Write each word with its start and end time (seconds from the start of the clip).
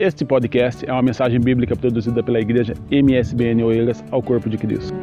Este 0.00 0.24
podcast 0.24 0.88
é 0.88 0.90
uma 0.90 1.02
mensagem 1.02 1.38
bíblica 1.38 1.76
produzida 1.76 2.24
pela 2.24 2.40
igreja 2.40 2.72
MSBN 2.90 3.62
Oeiras 3.64 4.02
ao 4.10 4.22
Corpo 4.22 4.48
de 4.48 4.56
Cristo. 4.56 4.94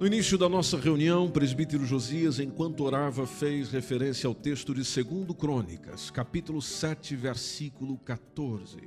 No 0.00 0.06
início 0.06 0.38
da 0.38 0.48
nossa 0.48 0.78
reunião, 0.78 1.26
o 1.26 1.30
presbítero 1.30 1.84
Josias, 1.84 2.38
enquanto 2.40 2.84
orava, 2.84 3.26
fez 3.26 3.70
referência 3.70 4.26
ao 4.26 4.34
texto 4.34 4.72
de 4.72 4.80
2 4.80 5.36
Crônicas, 5.38 6.10
capítulo 6.10 6.62
7, 6.62 7.14
versículo 7.16 7.98
14. 7.98 8.78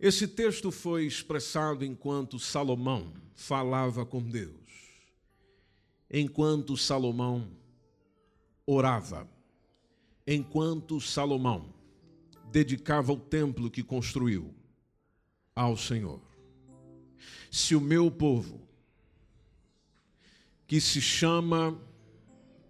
Esse 0.00 0.26
texto 0.26 0.72
foi 0.72 1.06
expressado 1.06 1.84
enquanto 1.84 2.36
Salomão 2.36 3.12
falava 3.36 4.04
com 4.04 4.20
Deus, 4.20 4.58
enquanto 6.10 6.76
Salomão 6.76 7.46
orava 8.66 9.38
enquanto 10.32 11.00
Salomão 11.00 11.74
dedicava 12.52 13.12
o 13.12 13.18
templo 13.18 13.68
que 13.68 13.82
construiu 13.82 14.54
ao 15.56 15.76
Senhor. 15.76 16.20
Se 17.50 17.74
o 17.74 17.80
meu 17.80 18.12
povo, 18.12 18.60
que 20.68 20.80
se 20.80 21.00
chama 21.00 21.76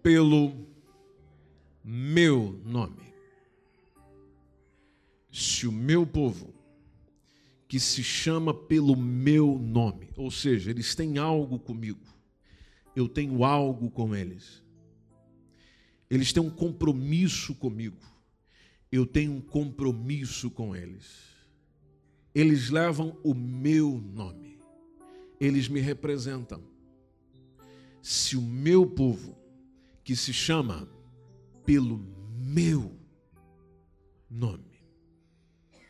pelo 0.01 0.67
meu 1.83 2.59
nome, 2.65 3.13
se 5.31 5.67
o 5.67 5.71
meu 5.71 6.05
povo, 6.05 6.51
que 7.67 7.79
se 7.79 8.03
chama 8.03 8.55
pelo 8.55 8.97
meu 8.97 9.59
nome, 9.59 10.09
ou 10.17 10.31
seja, 10.31 10.71
eles 10.71 10.95
têm 10.95 11.19
algo 11.19 11.59
comigo, 11.59 12.01
eu 12.95 13.07
tenho 13.07 13.45
algo 13.45 13.91
com 13.91 14.15
eles 14.15 14.63
eles 16.11 16.33
têm 16.33 16.43
um 16.43 16.49
compromisso 16.49 17.55
comigo. 17.55 17.95
Eu 18.91 19.05
tenho 19.05 19.31
um 19.31 19.39
compromisso 19.39 20.51
com 20.51 20.75
eles. 20.75 21.05
Eles 22.35 22.69
levam 22.69 23.17
o 23.23 23.33
meu 23.33 23.97
nome. 24.13 24.59
Eles 25.39 25.69
me 25.69 25.79
representam. 25.79 26.61
Se 28.01 28.35
o 28.35 28.41
meu 28.41 28.85
povo, 28.85 29.37
que 30.03 30.13
se 30.13 30.33
chama 30.33 30.85
pelo 31.65 32.05
meu 32.37 32.93
nome, 34.29 34.83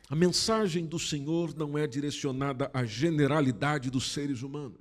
a 0.08 0.16
mensagem 0.16 0.86
do 0.86 1.00
Senhor 1.00 1.56
não 1.56 1.76
é 1.76 1.88
direcionada 1.88 2.70
à 2.76 2.86
generalidade 2.86 3.90
dos 3.90 4.12
seres 4.12 4.44
humanos. 4.44 4.81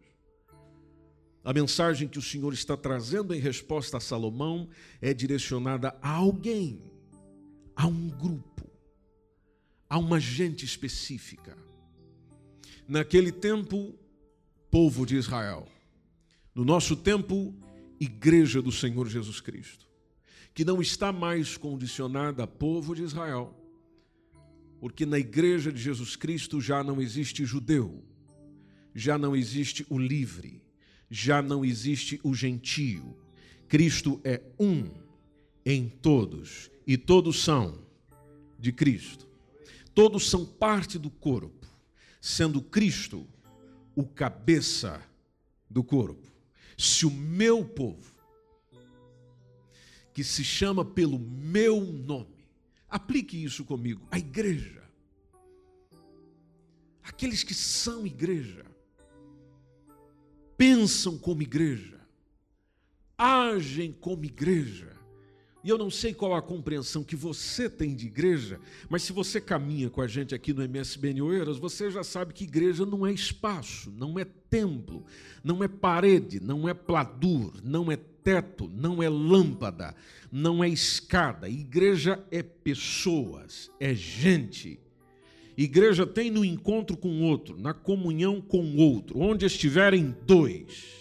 A 1.43 1.55
mensagem 1.55 2.07
que 2.07 2.19
o 2.19 2.23
Senhor 2.23 2.53
está 2.53 2.77
trazendo 2.77 3.35
em 3.35 3.41
resposta 3.41 3.97
a 3.97 4.01
Salomão 4.01 4.69
é 5.01 5.15
direcionada 5.15 5.97
a 6.03 6.11
alguém, 6.11 6.83
a 7.75 7.87
um 7.87 8.09
grupo, 8.09 8.71
a 9.89 9.99
uma 9.99 10.21
gente 10.21 10.67
específica. 10.67 11.57
Naquele 12.87 13.33
tempo, 13.33 13.95
povo 14.71 15.07
de 15.07 15.17
Israel. 15.17 15.67
No 16.55 16.63
nosso 16.65 16.95
tempo, 16.95 17.55
igreja 17.99 18.61
do 18.61 18.71
Senhor 18.71 19.09
Jesus 19.09 19.41
Cristo, 19.41 19.89
que 20.53 20.65
não 20.65 20.83
está 20.83 21.11
mais 21.11 21.57
condicionada 21.57 22.43
a 22.45 22.47
povo 22.47 22.95
de 22.95 23.03
Israel, 23.03 23.57
porque 24.79 25.07
na 25.07 25.19
igreja 25.19 25.73
de 25.73 25.81
Jesus 25.81 26.17
Cristo 26.17 26.61
já 26.61 26.85
não 26.85 27.01
existe 27.01 27.47
judeu, 27.47 28.05
já 28.95 29.17
não 29.17 29.35
existe 29.35 29.87
o 29.89 29.99
livre 29.99 30.70
já 31.11 31.43
não 31.43 31.65
existe 31.65 32.21
o 32.23 32.33
gentio. 32.33 33.17
Cristo 33.67 34.21
é 34.23 34.41
um 34.59 34.89
em 35.67 35.89
todos 35.89 36.71
e 36.87 36.97
todos 36.97 37.43
são 37.43 37.85
de 38.59 38.73
Cristo. 38.73 39.29
Todos 39.93 40.31
são 40.31 40.47
parte 40.47 40.99
do 40.99 41.11
corpo, 41.11 41.67
sendo 42.21 42.63
Cristo 42.63 43.27
o 43.95 44.05
cabeça 44.05 45.03
do 45.69 45.83
corpo. 45.83 46.31
Se 46.79 47.05
o 47.05 47.11
meu 47.11 47.65
povo, 47.65 48.15
que 50.15 50.23
se 50.23 50.45
chama 50.45 50.85
pelo 50.85 51.19
meu 51.19 51.81
nome, 51.81 52.47
aplique 52.89 53.43
isso 53.43 53.65
comigo, 53.65 54.07
a 54.11 54.19
igreja, 54.19 54.83
aqueles 57.03 57.43
que 57.43 57.55
são 57.55 58.07
igreja, 58.07 58.65
pensam 60.61 61.17
como 61.17 61.41
igreja, 61.41 61.99
agem 63.17 63.97
como 63.99 64.27
igreja. 64.27 64.93
E 65.65 65.71
eu 65.71 65.79
não 65.79 65.91
sei 65.91 66.13
qual 66.13 66.35
a 66.35 66.43
compreensão 66.43 67.03
que 67.03 67.17
você 67.17 67.71
tem 67.71 67.95
de 67.95 68.07
igreja, 68.07 68.61
mas 68.87 69.03
se 69.03 69.11
você 69.11 69.41
caminha 69.41 69.89
com 69.89 70.03
a 70.03 70.07
gente 70.07 70.35
aqui 70.35 70.53
no 70.53 70.63
MSBN 70.63 71.23
Oeiras, 71.23 71.57
você 71.57 71.91
já 71.91 72.05
sabe 72.05 72.35
que 72.35 72.45
igreja 72.45 72.85
não 72.85 73.07
é 73.07 73.13
espaço, 73.13 73.91
não 73.91 74.19
é 74.19 74.27
templo, 74.27 75.03
não 75.43 75.65
é 75.65 75.69
parede, 75.69 76.41
não 76.41 76.69
é 76.69 76.75
pladur, 76.75 77.55
não 77.65 77.91
é 77.91 77.97
teto, 77.97 78.69
não 78.69 79.03
é 79.03 79.09
lâmpada, 79.09 79.95
não 80.31 80.63
é 80.63 80.69
escada. 80.69 81.49
Igreja 81.49 82.23
é 82.31 82.43
pessoas, 82.43 83.71
é 83.81 83.95
gente. 83.95 84.79
Igreja 85.57 86.07
tem 86.07 86.31
no 86.31 86.45
encontro 86.45 86.97
com 86.97 87.23
outro, 87.23 87.59
na 87.59 87.75
comunhão 87.75 88.41
com 88.41 88.77
outro, 88.77 89.19
onde 89.19 89.45
estiverem 89.45 90.15
dois 90.27 91.01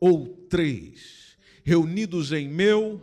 ou 0.00 0.26
três 0.48 1.36
reunidos 1.64 2.30
em 2.30 2.46
meu 2.46 3.00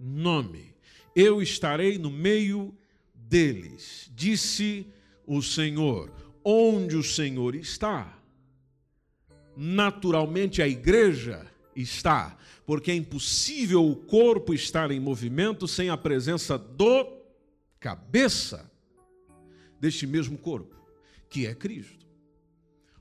nome, 0.00 0.74
eu 1.14 1.42
estarei 1.42 1.98
no 1.98 2.10
meio 2.10 2.74
deles, 3.14 4.10
disse 4.14 4.86
o 5.26 5.42
Senhor. 5.42 6.10
Onde 6.44 6.96
o 6.96 7.04
Senhor 7.04 7.54
está, 7.54 8.18
naturalmente 9.56 10.60
a 10.60 10.66
igreja 10.66 11.46
está, 11.76 12.36
porque 12.66 12.90
é 12.90 12.94
impossível 12.94 13.86
o 13.86 13.94
corpo 13.94 14.52
estar 14.52 14.90
em 14.90 14.98
movimento 14.98 15.68
sem 15.68 15.88
a 15.88 15.96
presença 15.96 16.58
do 16.58 17.21
cabeça 17.82 18.70
deste 19.80 20.06
mesmo 20.06 20.38
corpo, 20.38 20.76
que 21.28 21.46
é 21.46 21.54
Cristo. 21.54 22.06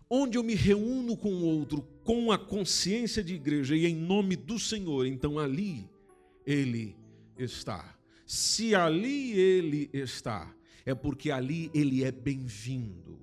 Onde 0.09 0.37
eu 0.37 0.43
me 0.43 0.55
reúno 0.55 1.15
com 1.15 1.31
o 1.31 1.43
outro 1.45 1.83
com 2.03 2.31
a 2.31 2.37
consciência 2.37 3.23
de 3.23 3.35
igreja 3.35 3.75
e 3.75 3.85
em 3.85 3.95
nome 3.95 4.35
do 4.35 4.57
Senhor, 4.57 5.05
então 5.05 5.37
ali 5.37 5.87
ele 6.45 6.97
está. 7.37 7.95
Se 8.25 8.73
ali 8.73 9.31
ele 9.33 9.89
está, 9.93 10.51
é 10.83 10.95
porque 10.95 11.29
ali 11.29 11.69
ele 11.75 12.03
é 12.03 12.11
bem-vindo. 12.11 13.19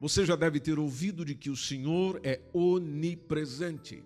Você 0.00 0.26
já 0.26 0.34
deve 0.34 0.58
ter 0.58 0.80
ouvido 0.80 1.24
de 1.24 1.36
que 1.36 1.48
o 1.48 1.56
Senhor 1.56 2.20
é 2.24 2.40
onipresente. 2.52 4.02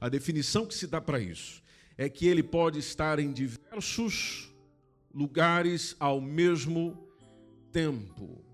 A 0.00 0.08
definição 0.08 0.66
que 0.66 0.74
se 0.74 0.88
dá 0.88 1.00
para 1.00 1.20
isso 1.20 1.62
é 1.96 2.08
que 2.08 2.26
ele 2.26 2.42
pode 2.42 2.80
estar 2.80 3.20
em 3.20 3.32
diversos 3.32 4.49
lugares 5.12 5.96
ao 5.98 6.20
mesmo 6.20 6.96
tempo. 7.72 8.44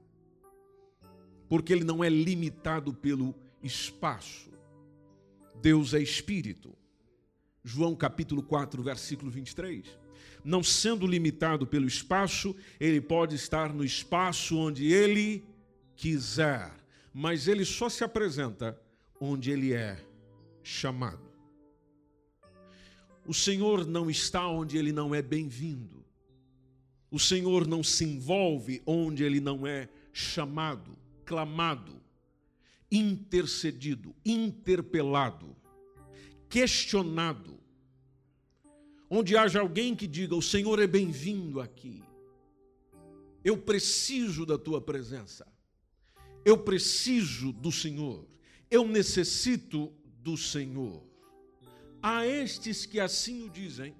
Porque 1.48 1.72
ele 1.72 1.84
não 1.84 2.02
é 2.02 2.08
limitado 2.08 2.92
pelo 2.92 3.34
espaço. 3.62 4.50
Deus 5.60 5.94
é 5.94 6.00
espírito. 6.00 6.76
João 7.64 7.94
capítulo 7.94 8.42
4, 8.42 8.82
versículo 8.82 9.30
23. 9.30 9.86
Não 10.44 10.62
sendo 10.62 11.06
limitado 11.06 11.66
pelo 11.66 11.86
espaço, 11.86 12.54
ele 12.78 13.00
pode 13.00 13.34
estar 13.34 13.72
no 13.72 13.84
espaço 13.84 14.56
onde 14.56 14.92
ele 14.92 15.44
quiser, 15.96 16.72
mas 17.12 17.48
ele 17.48 17.64
só 17.64 17.88
se 17.88 18.04
apresenta 18.04 18.80
onde 19.20 19.50
ele 19.50 19.72
é 19.72 20.04
chamado. 20.62 21.26
O 23.26 23.34
Senhor 23.34 23.84
não 23.84 24.08
está 24.08 24.46
onde 24.46 24.78
ele 24.78 24.92
não 24.92 25.12
é 25.12 25.20
bem-vindo. 25.20 26.05
O 27.10 27.18
Senhor 27.18 27.66
não 27.66 27.82
se 27.82 28.04
envolve 28.04 28.82
onde 28.84 29.22
ele 29.22 29.40
não 29.40 29.66
é 29.66 29.88
chamado, 30.12 30.96
clamado, 31.24 32.00
intercedido, 32.90 34.14
interpelado, 34.24 35.54
questionado. 36.48 37.58
Onde 39.08 39.36
haja 39.36 39.60
alguém 39.60 39.94
que 39.94 40.06
diga: 40.06 40.34
O 40.34 40.42
Senhor 40.42 40.80
é 40.80 40.86
bem-vindo 40.86 41.60
aqui. 41.60 42.02
Eu 43.44 43.56
preciso 43.56 44.44
da 44.44 44.58
tua 44.58 44.80
presença. 44.80 45.46
Eu 46.44 46.58
preciso 46.58 47.52
do 47.52 47.70
Senhor. 47.70 48.26
Eu 48.68 48.86
necessito 48.88 49.92
do 50.20 50.36
Senhor. 50.36 51.04
A 52.02 52.26
estes 52.26 52.84
que 52.84 52.98
assim 52.98 53.44
o 53.44 53.50
dizem, 53.50 53.94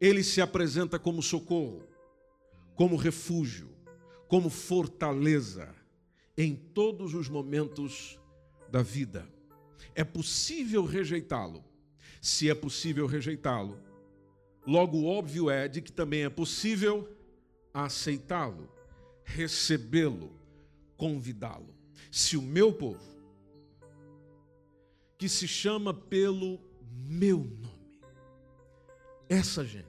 ele 0.00 0.22
se 0.22 0.40
apresenta 0.40 0.98
como 0.98 1.20
socorro 1.20 1.93
como 2.74 2.96
refúgio, 2.96 3.70
como 4.28 4.50
fortaleza 4.50 5.74
em 6.36 6.54
todos 6.54 7.14
os 7.14 7.28
momentos 7.28 8.18
da 8.70 8.82
vida. 8.82 9.28
É 9.94 10.02
possível 10.02 10.84
rejeitá-lo. 10.84 11.64
Se 12.20 12.48
é 12.48 12.54
possível 12.54 13.06
rejeitá-lo, 13.06 13.78
Logo, 14.66 15.04
óbvio 15.04 15.50
é 15.50 15.68
de 15.68 15.82
que 15.82 15.92
também 15.92 16.24
é 16.24 16.30
possível 16.30 17.08
aceitá-lo, 17.72 18.70
recebê-lo, 19.22 20.32
convidá-lo. 20.96 21.74
Se 22.10 22.36
o 22.36 22.42
meu 22.42 22.72
povo, 22.72 23.04
que 25.18 25.28
se 25.28 25.46
chama 25.46 25.92
pelo 25.92 26.58
meu 26.90 27.38
nome, 27.38 28.00
essa 29.28 29.64
gente, 29.64 29.84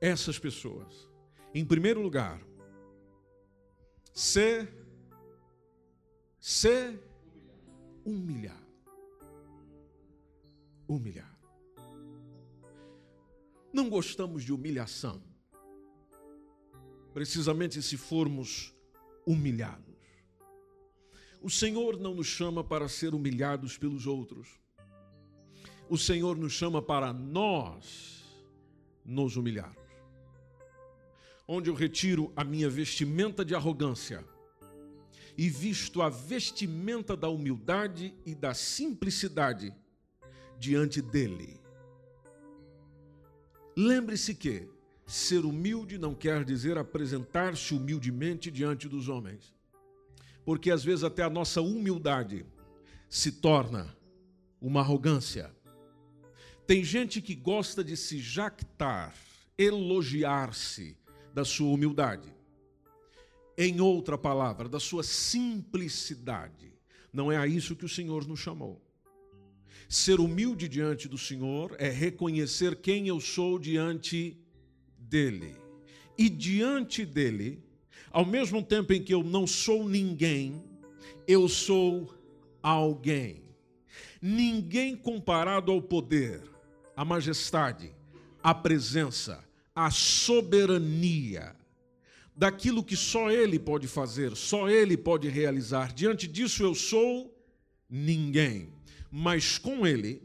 essas 0.00 0.38
pessoas, 0.38 1.07
em 1.54 1.64
primeiro 1.64 2.00
lugar, 2.00 2.40
se, 4.12 4.66
se 6.38 6.98
humilhar. 8.04 8.62
Humilhar. 10.86 11.38
Não 13.72 13.88
gostamos 13.88 14.42
de 14.42 14.52
humilhação. 14.52 15.22
Precisamente 17.12 17.82
se 17.82 17.96
formos 17.96 18.74
humilhados. 19.26 19.88
O 21.40 21.50
Senhor 21.50 21.98
não 21.98 22.14
nos 22.14 22.26
chama 22.26 22.64
para 22.64 22.88
ser 22.88 23.14
humilhados 23.14 23.78
pelos 23.78 24.06
outros. 24.06 24.48
O 25.88 25.96
Senhor 25.96 26.36
nos 26.36 26.52
chama 26.52 26.82
para 26.82 27.12
nós 27.12 28.24
nos 29.04 29.36
humilharmos. 29.36 29.87
Onde 31.48 31.70
eu 31.70 31.74
retiro 31.74 32.30
a 32.36 32.44
minha 32.44 32.68
vestimenta 32.68 33.42
de 33.42 33.54
arrogância 33.54 34.22
e 35.38 35.48
visto 35.48 36.02
a 36.02 36.08
vestimenta 36.08 37.16
da 37.16 37.28
humildade 37.28 38.12
e 38.26 38.34
da 38.34 38.52
simplicidade 38.52 39.72
diante 40.58 41.00
dele. 41.00 41.60
Lembre-se 43.76 44.34
que 44.34 44.68
ser 45.06 45.44
humilde 45.44 45.96
não 45.96 46.12
quer 46.12 46.44
dizer 46.44 46.76
apresentar-se 46.76 47.72
humildemente 47.72 48.50
diante 48.50 48.88
dos 48.88 49.08
homens, 49.08 49.54
porque 50.44 50.70
às 50.70 50.82
vezes 50.82 51.04
até 51.04 51.22
a 51.22 51.30
nossa 51.30 51.62
humildade 51.62 52.44
se 53.08 53.30
torna 53.30 53.96
uma 54.60 54.80
arrogância. 54.80 55.54
Tem 56.66 56.82
gente 56.82 57.22
que 57.22 57.36
gosta 57.36 57.84
de 57.84 57.96
se 57.96 58.18
jactar, 58.18 59.14
elogiar-se 59.56 60.96
da 61.38 61.44
sua 61.44 61.70
humildade. 61.70 62.34
Em 63.56 63.80
outra 63.80 64.18
palavra, 64.18 64.68
da 64.68 64.80
sua 64.80 65.04
simplicidade. 65.04 66.72
Não 67.12 67.30
é 67.30 67.36
a 67.36 67.46
isso 67.46 67.76
que 67.76 67.84
o 67.84 67.88
Senhor 67.88 68.26
nos 68.26 68.40
chamou. 68.40 68.82
Ser 69.88 70.18
humilde 70.18 70.68
diante 70.68 71.06
do 71.06 71.16
Senhor 71.16 71.76
é 71.78 71.90
reconhecer 71.90 72.80
quem 72.80 73.06
eu 73.06 73.20
sou 73.20 73.56
diante 73.56 74.36
dele. 74.98 75.54
E 76.18 76.28
diante 76.28 77.06
dele, 77.06 77.62
ao 78.10 78.26
mesmo 78.26 78.60
tempo 78.60 78.92
em 78.92 79.00
que 79.00 79.14
eu 79.14 79.22
não 79.22 79.46
sou 79.46 79.88
ninguém, 79.88 80.60
eu 81.24 81.46
sou 81.46 82.12
alguém. 82.60 83.44
Ninguém 84.20 84.96
comparado 84.96 85.70
ao 85.70 85.80
poder, 85.80 86.42
à 86.96 87.04
majestade, 87.04 87.94
à 88.42 88.52
presença, 88.52 89.47
à 89.78 89.90
soberania 89.90 91.54
daquilo 92.34 92.84
que 92.84 92.96
só 92.96 93.30
Ele 93.30 93.58
pode 93.58 93.86
fazer, 93.86 94.36
só 94.36 94.68
Ele 94.68 94.96
pode 94.96 95.28
realizar. 95.28 95.92
Diante 95.92 96.26
disso 96.26 96.62
eu 96.62 96.74
sou 96.74 97.34
ninguém 97.90 98.72
mas 99.10 99.58
com 99.58 99.86
Ele, 99.86 100.22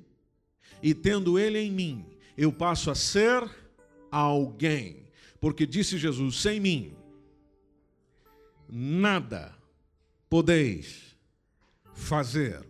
e 0.81 0.93
tendo 0.93 1.39
Ele 1.39 1.59
em 1.59 1.71
mim, 1.71 2.05
eu 2.37 2.51
passo 2.51 2.91
a 2.91 2.95
ser 2.95 3.49
alguém. 4.11 5.07
Porque 5.39 5.65
disse 5.65 5.97
Jesus: 5.97 6.41
sem 6.41 6.59
mim, 6.59 6.93
nada 8.67 9.55
podeis 10.29 11.15
fazer. 11.93 12.65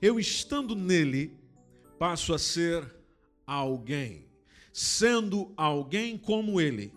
Eu 0.00 0.18
estando 0.18 0.74
nele, 0.74 1.32
passo 1.98 2.34
a 2.34 2.38
ser 2.38 2.84
alguém. 3.46 4.25
Sendo 4.78 5.54
alguém 5.56 6.18
como 6.18 6.60
ele, 6.60 6.92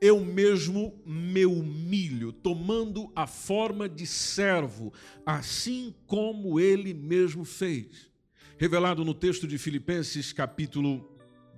eu 0.00 0.18
mesmo 0.18 1.00
me 1.06 1.46
humilho, 1.46 2.32
tomando 2.32 3.12
a 3.14 3.24
forma 3.24 3.88
de 3.88 4.04
servo, 4.04 4.92
assim 5.24 5.94
como 6.08 6.58
ele 6.58 6.92
mesmo 6.92 7.44
fez. 7.44 8.10
Revelado 8.58 9.04
no 9.04 9.14
texto 9.14 9.46
de 9.46 9.56
Filipenses, 9.58 10.32
capítulo 10.32 11.08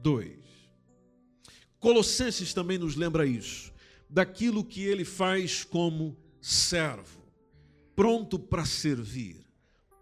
2. 0.02 0.37
Colossenses 1.81 2.52
também 2.52 2.76
nos 2.76 2.96
lembra 2.96 3.25
isso, 3.25 3.73
daquilo 4.11 4.62
que 4.62 4.82
ele 4.82 5.06
faz 5.06 5.64
como 5.64 6.19
servo, 6.38 7.25
pronto 7.96 8.38
para 8.38 8.67
servir, 8.67 9.43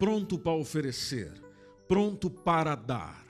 pronto 0.01 0.37
para 0.37 0.51
oferecer, 0.51 1.33
pronto 1.87 2.29
para 2.29 2.75
dar. 2.75 3.23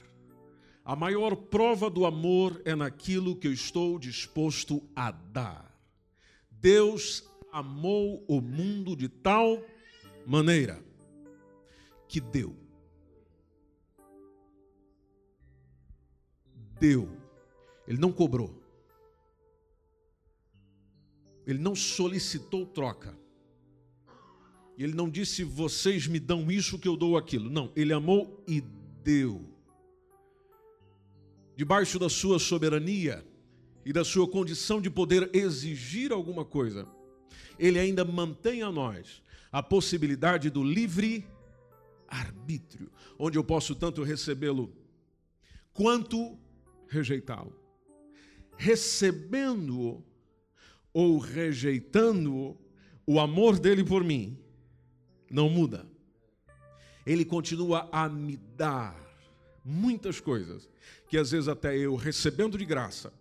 A 0.85 0.97
maior 0.97 1.37
prova 1.37 1.89
do 1.89 2.05
amor 2.05 2.61
é 2.65 2.75
naquilo 2.75 3.37
que 3.37 3.47
eu 3.47 3.53
estou 3.53 3.99
disposto 3.99 4.83
a 4.97 5.13
dar. 5.13 5.73
Deus 6.51 7.25
amou 7.53 8.25
o 8.27 8.41
mundo 8.41 8.97
de 8.97 9.09
tal 9.09 9.65
maneira 10.27 10.83
que 12.09 12.21
deu. 12.21 12.57
Deu. 16.81 17.09
Ele 17.87 17.99
não 17.99 18.13
cobrou. 18.13 18.61
Ele 21.47 21.61
não 21.61 21.77
solicitou 21.77 22.67
troca. 22.67 23.17
Ele 24.77 24.95
não 24.95 25.09
disse, 25.09 25.45
vocês 25.45 26.09
me 26.09 26.19
dão 26.19 26.51
isso 26.51 26.79
que 26.79 26.89
eu 26.89 26.97
dou 26.97 27.17
aquilo. 27.17 27.49
Não, 27.49 27.71
ele 27.77 27.93
amou 27.93 28.43
e 28.49 28.61
deu 28.61 29.52
debaixo 31.63 31.97
da 31.97 32.09
sua 32.09 32.41
soberania 32.41 33.25
e 33.85 33.93
da 33.93 34.03
sua 34.03 34.27
condição 34.29 34.81
de 34.81 34.91
poder 34.91 35.31
exigir 35.33 36.11
alguma 36.11 36.45
coisa, 36.45 36.89
ele 37.57 37.79
ainda 37.79 38.05
mantém 38.05 38.63
a 38.63 38.73
nós 38.73 39.23
a 39.53 39.63
possibilidade 39.63 40.51
do 40.51 40.65
livre 40.65 41.25
arbítrio, 42.09 42.91
onde 43.17 43.39
eu 43.39 43.45
posso 43.45 43.77
tanto 43.77 44.03
recebê-lo 44.03 44.75
quanto 45.73 46.37
rejeitá-lo. 46.89 47.57
Recebendo-o 48.57 50.05
ou 50.93 51.17
rejeitando-o, 51.17 52.59
o 53.07 53.21
amor 53.21 53.57
dele 53.57 53.85
por 53.85 54.03
mim 54.03 54.37
não 55.31 55.49
muda. 55.49 55.89
Ele 57.07 57.25
continua 57.25 57.89
a 57.93 58.09
me 58.09 58.37
dar 58.37 59.02
muitas 59.65 60.21
coisas 60.21 60.69
que 61.09 61.19
às 61.19 61.31
vezes 61.31 61.49
até 61.49 61.77
eu 61.77 61.95
recebendo 61.95 62.59
de 62.59 62.65
graça, 62.65 63.13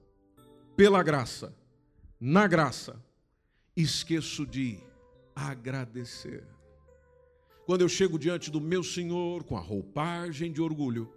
pela 0.76 1.04
graça, 1.04 1.56
na 2.20 2.48
graça, 2.48 3.04
esqueço 3.76 4.46
de 4.46 4.80
agradecer. 5.36 6.44
Quando 7.66 7.82
eu 7.82 7.90
chego 7.90 8.18
diante 8.18 8.50
do 8.50 8.60
meu 8.60 8.84
Senhor 8.84 9.44
com 9.44 9.56
a 9.56 9.62
roupagem 9.62 10.52
de 10.52 10.62
orgulho, 10.62 11.12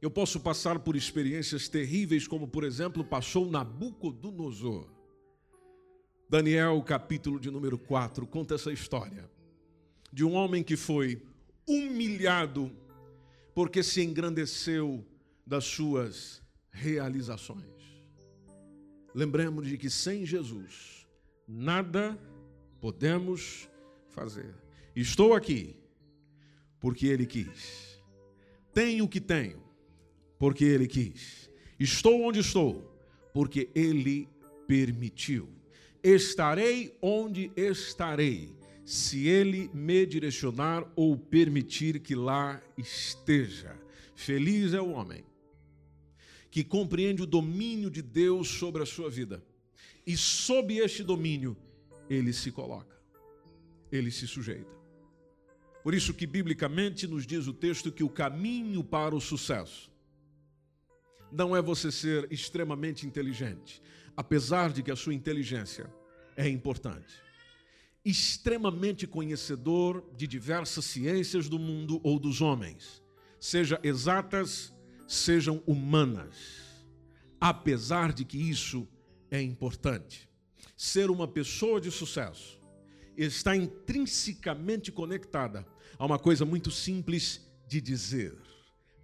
eu 0.00 0.10
posso 0.10 0.40
passar 0.40 0.78
por 0.78 0.94
experiências 0.94 1.68
terríveis, 1.68 2.26
como 2.26 2.46
por 2.46 2.64
exemplo 2.64 3.04
passou 3.04 3.50
Nabucodonosor. 3.50 4.88
Daniel, 6.28 6.82
capítulo 6.82 7.40
de 7.40 7.50
número 7.50 7.78
4, 7.78 8.26
conta 8.26 8.54
essa 8.54 8.72
história 8.72 9.28
de 10.12 10.24
um 10.24 10.34
homem 10.34 10.62
que 10.62 10.76
foi 10.76 11.22
humilhado 11.66 12.70
porque 13.58 13.82
se 13.82 14.00
engrandeceu 14.04 15.04
das 15.44 15.64
suas 15.64 16.40
realizações. 16.70 17.66
Lembremos 19.12 19.66
de 19.66 19.76
que 19.76 19.90
sem 19.90 20.24
Jesus 20.24 21.08
nada 21.44 22.16
podemos 22.80 23.68
fazer. 24.10 24.54
Estou 24.94 25.34
aqui 25.34 25.74
porque 26.78 27.08
Ele 27.08 27.26
quis. 27.26 28.00
Tenho 28.72 29.06
o 29.06 29.08
que 29.08 29.20
tenho 29.20 29.60
porque 30.38 30.64
Ele 30.64 30.86
quis. 30.86 31.50
Estou 31.80 32.22
onde 32.22 32.38
estou 32.38 32.96
porque 33.34 33.70
Ele 33.74 34.28
permitiu. 34.68 35.48
Estarei 36.00 36.96
onde 37.02 37.50
estarei 37.56 38.56
se 38.88 39.28
ele 39.28 39.70
me 39.74 40.06
direcionar 40.06 40.90
ou 40.96 41.14
permitir 41.14 42.00
que 42.00 42.14
lá 42.14 42.58
esteja. 42.78 43.78
Feliz 44.14 44.72
é 44.72 44.80
o 44.80 44.92
homem 44.92 45.22
que 46.50 46.64
compreende 46.64 47.20
o 47.20 47.26
domínio 47.26 47.90
de 47.90 48.00
Deus 48.00 48.48
sobre 48.48 48.82
a 48.82 48.86
sua 48.86 49.10
vida. 49.10 49.44
E 50.06 50.16
sob 50.16 50.74
este 50.78 51.04
domínio, 51.04 51.54
ele 52.08 52.32
se 52.32 52.50
coloca, 52.50 52.98
ele 53.92 54.10
se 54.10 54.26
sujeita. 54.26 54.74
Por 55.84 55.92
isso 55.92 56.14
que 56.14 56.26
biblicamente 56.26 57.06
nos 57.06 57.26
diz 57.26 57.46
o 57.46 57.52
texto 57.52 57.92
que 57.92 58.02
o 58.02 58.08
caminho 58.08 58.82
para 58.82 59.14
o 59.14 59.20
sucesso 59.20 59.92
não 61.30 61.54
é 61.54 61.60
você 61.60 61.92
ser 61.92 62.26
extremamente 62.32 63.06
inteligente, 63.06 63.82
apesar 64.16 64.72
de 64.72 64.82
que 64.82 64.90
a 64.90 64.96
sua 64.96 65.12
inteligência 65.12 65.92
é 66.34 66.48
importante. 66.48 67.27
Extremamente 68.08 69.06
conhecedor 69.06 70.02
de 70.16 70.26
diversas 70.26 70.86
ciências 70.86 71.46
do 71.46 71.58
mundo 71.58 72.00
ou 72.02 72.18
dos 72.18 72.40
homens, 72.40 73.02
seja 73.38 73.78
exatas, 73.82 74.74
sejam 75.06 75.62
humanas, 75.66 76.34
apesar 77.38 78.14
de 78.14 78.24
que 78.24 78.38
isso 78.38 78.88
é 79.30 79.42
importante. 79.42 80.26
Ser 80.74 81.10
uma 81.10 81.28
pessoa 81.28 81.78
de 81.78 81.90
sucesso 81.90 82.58
está 83.14 83.54
intrinsecamente 83.54 84.90
conectada 84.90 85.66
a 85.98 86.06
uma 86.06 86.18
coisa 86.18 86.46
muito 86.46 86.70
simples 86.70 87.46
de 87.66 87.78
dizer, 87.78 88.34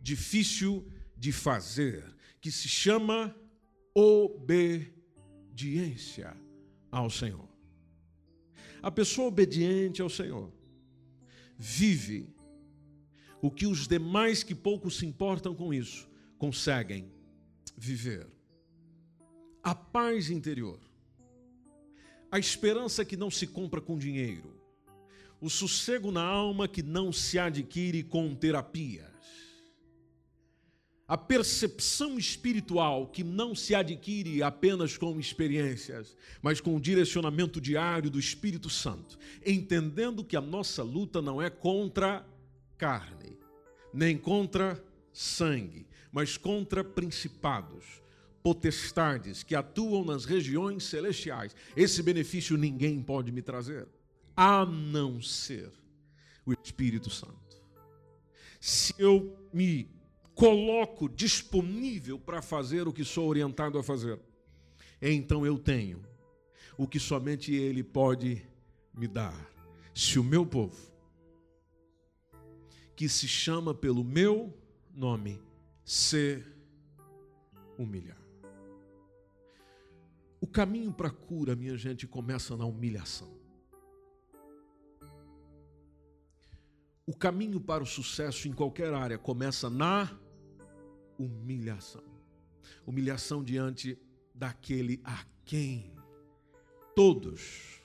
difícil 0.01 0.91
de 1.15 1.31
fazer, 1.31 2.03
que 2.41 2.51
se 2.51 2.71
chama 2.71 3.37
obediência 3.95 4.75
ao 6.91 7.11
Senhor. 7.11 7.54
A 8.85 8.91
pessoa 8.91 9.29
obediente 9.29 10.03
ao 10.03 10.11
Senhor 10.11 10.53
vive 11.57 12.29
o 13.41 13.51
que 13.51 13.67
os 13.67 13.89
demais 13.89 14.43
que 14.43 14.55
pouco 14.55 14.91
se 14.91 15.07
importam 15.07 15.55
com 15.55 15.73
isso 15.73 16.07
conseguem 16.37 17.11
viver. 17.75 18.27
A 19.63 19.75
paz 19.75 20.29
interior, 20.29 20.79
a 22.31 22.39
esperança 22.39 23.07
que 23.07 23.17
não 23.17 23.31
se 23.31 23.47
compra 23.47 23.81
com 23.81 23.97
dinheiro, 23.97 24.55
o 25.41 25.49
sossego 25.49 26.13
na 26.13 26.23
alma 26.23 26.69
que 26.69 26.83
não 26.83 27.11
se 27.11 27.39
adquire 27.39 28.03
com 28.03 28.35
terapias, 28.35 29.14
a 31.15 31.17
percepção 31.17 32.19
espiritual 32.19 33.07
que 33.07 33.23
não 33.23 33.55
se 33.55 33.73
adquire 33.73 34.43
apenas 34.43 34.99
com 34.99 35.21
experiências, 35.21 36.17
mas 36.43 36.61
com 36.61 36.75
o 36.75 36.81
direcionamento 36.81 37.61
diário 37.61 38.11
do 38.11 38.19
Espírito 38.19 38.69
Santo, 38.69 39.17
entendendo 39.47 40.25
que 40.25 40.37
a 40.37 40.41
nossa 40.41 40.83
luta 40.83 41.23
não 41.23 41.41
é 41.41 41.49
contra 41.49 42.27
carne, 42.77 43.39
nem 43.93 44.19
contra 44.19 44.85
sangue, 45.13 45.87
mas 46.11 46.37
contra 46.37 46.83
principados, 46.83 48.03
potestades 48.43 49.45
que 49.45 49.55
atuam 49.55 50.05
nas 50.05 50.25
regiões 50.25 50.83
celestiais. 50.83 51.55
Esse 51.77 52.03
benefício 52.03 52.57
ninguém 52.57 53.01
pode 53.01 53.31
me 53.31 53.41
trazer, 53.41 53.87
a 54.37 54.67
não 54.67 55.23
ser 55.23 55.71
o 56.45 56.53
Espírito 56.53 57.09
Santo. 57.09 57.63
Se 58.59 58.93
eu 58.99 59.39
me 59.53 59.94
coloco 60.35 61.09
disponível 61.09 62.19
para 62.19 62.43
fazer 62.43 62.89
o 62.89 62.93
que 62.93 63.05
sou 63.05 63.29
orientado 63.29 63.79
a 63.79 63.83
fazer, 63.83 64.19
então 65.01 65.47
eu 65.47 65.59
tenho 65.59 66.03
o 66.77 66.87
que 66.87 66.99
somente 66.99 67.55
Ele 67.55 67.83
pode 67.83 68.47
me 68.93 69.07
dar. 69.07 69.35
Se 69.95 70.19
o 70.19 70.25
meu 70.25 70.45
povo, 70.45 70.93
que 72.97 73.09
se 73.09 73.29
chama 73.29 73.75
pelo 73.75 74.05
meu 74.05 74.57
nome, 74.93 75.41
se 75.85 76.43
humilhar. 77.79 78.21
O 80.41 80.47
caminho 80.47 80.93
para 80.93 81.09
a 81.09 81.13
cura, 81.13 81.57
minha 81.57 81.77
gente, 81.77 82.07
começa 82.07 82.57
na 82.57 82.65
humilhação. 82.65 83.33
O 87.07 87.15
caminho 87.15 87.61
para 87.61 87.83
o 87.83 87.87
sucesso 87.87 88.49
em 88.49 88.53
qualquer 88.53 88.93
área 88.95 89.19
começa 89.19 89.69
na 89.69 90.19
humilhação. 91.19 92.05
Humilhação 92.87 93.43
diante 93.43 93.99
daquele 94.35 95.01
a 95.05 95.25
quem 95.45 95.95
todos 96.95 97.81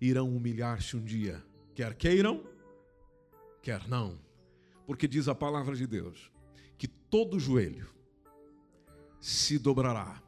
irão 0.00 0.34
humilhar-se 0.34 0.96
um 0.96 1.04
dia, 1.04 1.44
quer 1.74 1.94
queiram, 1.94 2.44
quer 3.62 3.86
não. 3.88 4.18
Porque 4.86 5.06
diz 5.06 5.28
a 5.28 5.34
palavra 5.34 5.76
de 5.76 5.86
Deus 5.86 6.30
que 6.78 6.88
todo 6.88 7.38
joelho 7.38 7.88
se 9.20 9.58
dobrará 9.58 10.22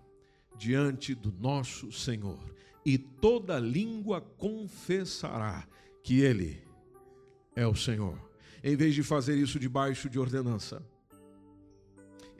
diante 0.57 1.14
do 1.14 1.33
nosso 1.33 1.90
Senhor 1.90 2.54
e 2.85 2.99
toda 2.99 3.59
língua 3.59 4.21
confessará 4.21 5.66
que 6.02 6.21
Ele 6.21 6.62
é 7.57 7.66
o 7.66 7.75
Senhor. 7.75 8.19
Em 8.62 8.76
vez 8.76 8.95
de 8.95 9.02
fazer 9.02 9.37
isso 9.37 9.59
debaixo 9.59 10.09
de 10.09 10.19
ordenança, 10.19 10.85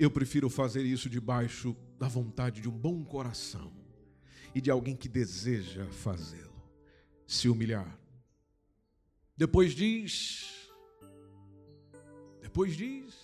eu 0.05 0.11
prefiro 0.11 0.51
fazer 0.51 0.83
isso 0.83 1.09
debaixo 1.09 1.77
da 1.97 2.09
vontade 2.09 2.61
de 2.61 2.69
um 2.69 2.77
bom 2.77 3.05
coração 3.05 3.73
e 4.53 4.61
de 4.61 4.69
alguém 4.69 4.97
que 4.97 5.09
deseja 5.09 5.87
fazê-lo. 5.93 6.53
Se 7.25 7.49
humilhar. 7.49 7.99
Depois 9.37 9.73
diz. 9.73 10.73
Depois 12.41 12.77
diz. 12.77 13.15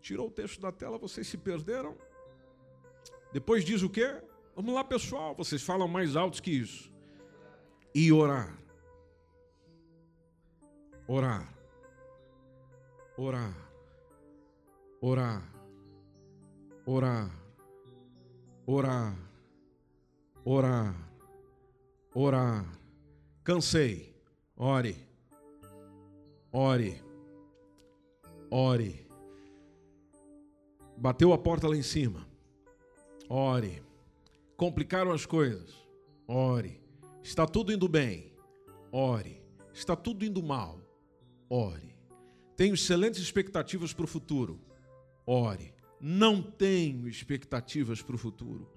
Tirou 0.00 0.26
o 0.26 0.30
texto 0.30 0.60
da 0.60 0.72
tela, 0.72 0.98
vocês 0.98 1.28
se 1.28 1.38
perderam. 1.38 1.96
Depois 3.32 3.64
diz 3.64 3.80
o 3.82 3.88
quê? 3.88 4.20
Vamos 4.56 4.74
lá, 4.74 4.82
pessoal, 4.82 5.34
vocês 5.34 5.62
falam 5.62 5.86
mais 5.86 6.16
altos 6.16 6.40
que 6.40 6.50
isso. 6.50 6.92
E 7.94 8.12
orar. 8.12 8.58
Orar. 11.06 11.54
Orar 13.16 13.63
orar, 15.06 15.42
orar, 16.86 17.30
orar, 18.66 19.14
orar, 20.42 20.94
orar. 22.14 22.80
Cansei. 23.42 24.14
Ore, 24.56 24.96
ore, 26.50 27.02
ore. 28.50 29.06
Bateu 30.96 31.34
a 31.34 31.38
porta 31.38 31.68
lá 31.68 31.76
em 31.76 31.82
cima. 31.82 32.26
Ore. 33.28 33.82
Complicaram 34.56 35.12
as 35.12 35.26
coisas. 35.26 35.74
Ore. 36.26 36.80
Está 37.22 37.46
tudo 37.46 37.72
indo 37.72 37.88
bem. 37.88 38.32
Ore. 38.90 39.42
Está 39.74 39.94
tudo 39.94 40.24
indo 40.24 40.42
mal. 40.42 40.80
Ore. 41.50 41.94
Tenho 42.56 42.72
excelentes 42.72 43.20
expectativas 43.20 43.92
para 43.92 44.04
o 44.04 44.08
futuro. 44.08 44.58
Ore. 45.26 45.74
Não 46.00 46.42
tenho 46.42 47.08
expectativas 47.08 48.02
para 48.02 48.14
o 48.14 48.18
futuro. 48.18 48.70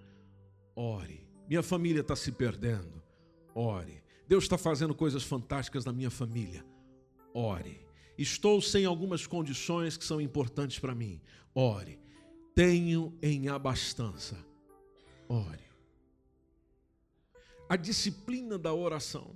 Ore. 0.76 1.28
Minha 1.48 1.64
família 1.64 2.02
está 2.02 2.16
se 2.16 2.32
perdendo. 2.32 3.02
Ore. 3.54 4.04
Deus 4.28 4.44
está 4.44 4.58
fazendo 4.58 4.94
coisas 4.94 5.24
fantásticas 5.24 5.86
na 5.86 5.94
minha 5.94 6.10
família. 6.10 6.66
Ore. 7.34 7.86
Estou 8.18 8.62
sem 8.62 8.86
algumas 8.86 9.28
condições 9.28 9.98
que 9.98 10.06
são 10.06 10.20
importantes 10.20 10.80
para 10.80 10.96
mim. 10.96 11.22
Ore. 11.54 12.00
Tenho 12.56 13.18
em 13.22 13.48
abastança. 13.48 14.38
Ore. 15.28 15.68
A 17.70 17.76
disciplina 17.76 18.58
da 18.58 18.74
oração 18.74 19.36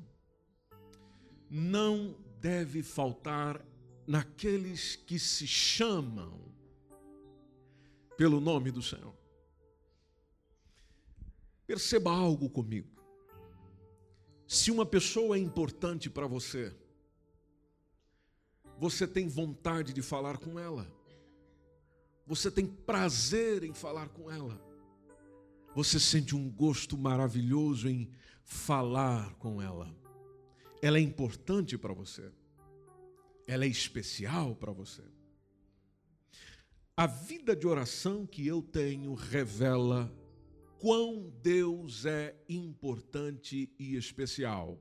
não 1.50 2.16
deve 2.40 2.82
faltar 2.82 3.64
naqueles 4.08 4.96
que 4.96 5.20
se 5.20 5.46
chamam 5.46 6.40
pelo 8.22 8.40
nome 8.40 8.70
do 8.70 8.84
Senhor. 8.84 9.16
Perceba 11.66 12.12
algo 12.12 12.52
comigo. 12.52 12.88
Se 14.48 14.70
uma 14.70 14.86
pessoa 14.86 15.36
é 15.36 15.40
importante 15.40 16.08
para 16.08 16.28
você, 16.28 16.72
você 18.78 19.08
tem 19.08 19.28
vontade 19.28 19.92
de 19.92 20.04
falar 20.04 20.38
com 20.38 20.60
ela, 20.60 20.88
você 22.28 22.52
tem 22.52 22.68
prazer 22.68 23.64
em 23.64 23.74
falar 23.74 24.10
com 24.10 24.30
ela, 24.30 24.64
você 25.74 26.00
sente 26.00 26.36
um 26.36 26.48
gosto 26.48 26.96
maravilhoso 26.96 27.90
em 27.90 28.08
falar 28.44 29.34
com 29.38 29.60
ela. 29.60 29.92
Ela 30.80 31.00
é 31.00 31.02
importante 31.02 31.76
para 31.76 31.92
você, 31.92 32.32
ela 33.48 33.66
é 33.66 33.68
especial 33.68 34.56
para 34.56 34.72
você. 34.72 35.02
A 36.96 37.08
vida 37.08 37.56
de 37.56 37.66
oração 37.66 38.26
que 38.26 38.46
eu 38.46 38.62
tenho 38.62 39.14
revela 39.14 40.14
quão 40.78 41.30
Deus 41.42 42.06
é 42.06 42.36
importante 42.50 43.74
e 43.80 43.96
especial 43.96 44.78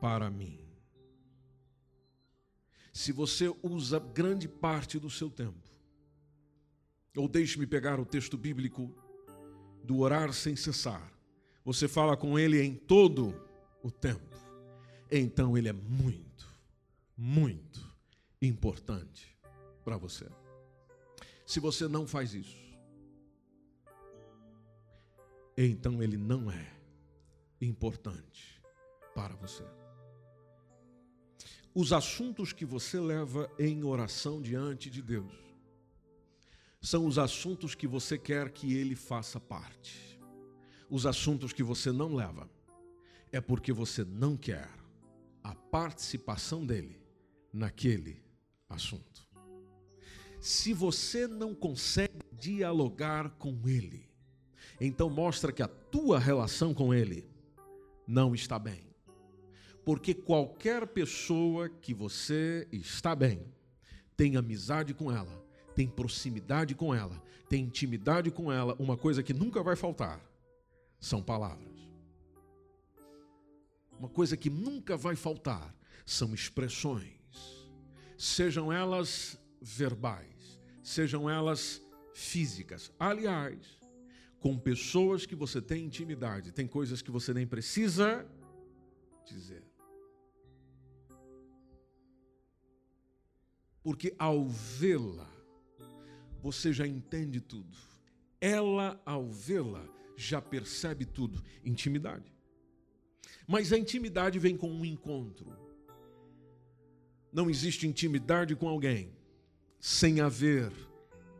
para 0.00 0.30
mim. 0.30 0.60
Se 2.92 3.10
você 3.10 3.52
usa 3.62 3.98
grande 3.98 4.48
parte 4.48 4.98
do 4.98 5.10
seu 5.10 5.28
tempo, 5.28 5.70
ou 7.16 7.26
deixe-me 7.26 7.66
pegar 7.66 7.98
o 7.98 8.06
texto 8.06 8.38
bíblico 8.38 8.94
do 9.82 9.98
orar 9.98 10.32
sem 10.32 10.54
cessar, 10.54 11.12
você 11.64 11.88
fala 11.88 12.16
com 12.16 12.38
Ele 12.38 12.62
em 12.62 12.74
todo 12.74 13.34
o 13.82 13.90
tempo, 13.90 14.36
então 15.10 15.58
Ele 15.58 15.68
é 15.68 15.72
muito, 15.72 16.46
muito 17.16 17.92
importante 18.40 19.31
para 19.84 19.96
você. 19.96 20.26
Se 21.44 21.60
você 21.60 21.88
não 21.88 22.06
faz 22.06 22.34
isso, 22.34 22.62
então 25.56 26.02
ele 26.02 26.16
não 26.16 26.50
é 26.50 26.72
importante 27.60 28.62
para 29.14 29.34
você. 29.36 29.64
Os 31.74 31.92
assuntos 31.92 32.52
que 32.52 32.64
você 32.64 33.00
leva 33.00 33.50
em 33.58 33.82
oração 33.82 34.42
diante 34.42 34.90
de 34.90 35.00
Deus 35.00 35.32
são 36.80 37.06
os 37.06 37.18
assuntos 37.18 37.74
que 37.74 37.86
você 37.86 38.18
quer 38.18 38.50
que 38.50 38.74
ele 38.74 38.94
faça 38.94 39.40
parte. 39.40 40.20
Os 40.90 41.06
assuntos 41.06 41.52
que 41.52 41.62
você 41.62 41.90
não 41.90 42.14
leva 42.14 42.50
é 43.30 43.40
porque 43.40 43.72
você 43.72 44.04
não 44.04 44.36
quer 44.36 44.68
a 45.42 45.54
participação 45.54 46.66
dele 46.66 47.00
naquele 47.52 48.22
assunto. 48.68 49.26
Se 50.42 50.72
você 50.72 51.28
não 51.28 51.54
consegue 51.54 52.18
dialogar 52.32 53.30
com 53.38 53.56
ele, 53.64 54.10
então 54.80 55.08
mostra 55.08 55.52
que 55.52 55.62
a 55.62 55.68
tua 55.68 56.18
relação 56.18 56.74
com 56.74 56.92
ele 56.92 57.30
não 58.08 58.34
está 58.34 58.58
bem. 58.58 58.82
Porque 59.84 60.12
qualquer 60.12 60.88
pessoa 60.88 61.68
que 61.68 61.94
você 61.94 62.66
está 62.72 63.14
bem, 63.14 63.46
tem 64.16 64.36
amizade 64.36 64.92
com 64.92 65.12
ela, 65.12 65.46
tem 65.76 65.86
proximidade 65.86 66.74
com 66.74 66.92
ela, 66.92 67.22
tem 67.48 67.62
intimidade 67.62 68.32
com 68.32 68.50
ela, 68.50 68.74
uma 68.80 68.96
coisa 68.96 69.22
que 69.22 69.32
nunca 69.32 69.62
vai 69.62 69.76
faltar 69.76 70.20
são 70.98 71.22
palavras. 71.22 71.88
Uma 73.96 74.08
coisa 74.08 74.36
que 74.36 74.50
nunca 74.50 74.96
vai 74.96 75.14
faltar 75.14 75.72
são 76.04 76.34
expressões, 76.34 77.14
sejam 78.18 78.72
elas 78.72 79.38
verbais, 79.62 80.31
sejam 80.82 81.28
elas 81.30 81.82
físicas. 82.12 82.92
Aliás, 82.98 83.78
com 84.40 84.58
pessoas 84.58 85.24
que 85.24 85.34
você 85.34 85.62
tem 85.62 85.84
intimidade, 85.84 86.52
tem 86.52 86.66
coisas 86.66 87.00
que 87.00 87.10
você 87.10 87.32
nem 87.32 87.46
precisa 87.46 88.26
dizer. 89.24 89.62
Porque 93.82 94.14
ao 94.18 94.46
vê-la, 94.46 95.30
você 96.40 96.72
já 96.72 96.86
entende 96.86 97.40
tudo. 97.40 97.76
Ela, 98.40 99.00
ao 99.04 99.28
vê-la, 99.28 99.88
já 100.16 100.40
percebe 100.40 101.04
tudo. 101.04 101.42
Intimidade. 101.64 102.32
Mas 103.46 103.72
a 103.72 103.78
intimidade 103.78 104.38
vem 104.38 104.56
com 104.56 104.70
um 104.70 104.84
encontro. 104.84 105.56
Não 107.32 107.48
existe 107.48 107.86
intimidade 107.86 108.54
com 108.54 108.68
alguém 108.68 109.21
sem 109.82 110.20
haver 110.20 110.70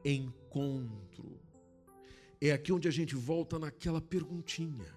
encontro. 0.05 1.41
É 2.41 2.51
aqui 2.51 2.73
onde 2.73 2.89
a 2.89 2.91
gente 2.91 3.15
volta 3.15 3.57
naquela 3.57 4.01
perguntinha: 4.01 4.93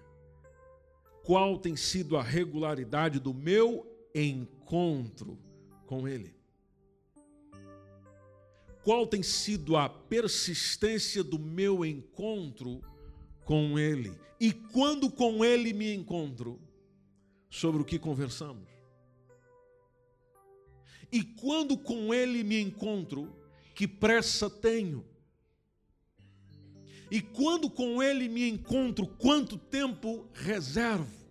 qual 1.22 1.56
tem 1.56 1.76
sido 1.76 2.16
a 2.16 2.22
regularidade 2.24 3.20
do 3.20 3.32
meu 3.32 3.86
encontro 4.12 5.38
com 5.86 6.08
Ele? 6.08 6.34
Qual 8.82 9.06
tem 9.06 9.22
sido 9.22 9.76
a 9.76 9.88
persistência 9.88 11.22
do 11.22 11.38
meu 11.38 11.84
encontro 11.84 12.80
com 13.44 13.78
Ele? 13.78 14.12
E 14.40 14.52
quando 14.52 15.08
com 15.08 15.44
Ele 15.44 15.72
me 15.72 15.94
encontro, 15.94 16.60
sobre 17.48 17.80
o 17.80 17.84
que 17.84 17.98
conversamos? 17.98 18.75
E 21.10 21.22
quando 21.22 21.76
com 21.76 22.12
Ele 22.12 22.42
me 22.42 22.60
encontro, 22.60 23.34
que 23.74 23.86
pressa 23.86 24.50
tenho? 24.50 25.04
E 27.10 27.20
quando 27.20 27.70
com 27.70 28.02
Ele 28.02 28.28
me 28.28 28.48
encontro, 28.48 29.06
quanto 29.06 29.56
tempo 29.56 30.28
reservo? 30.34 31.26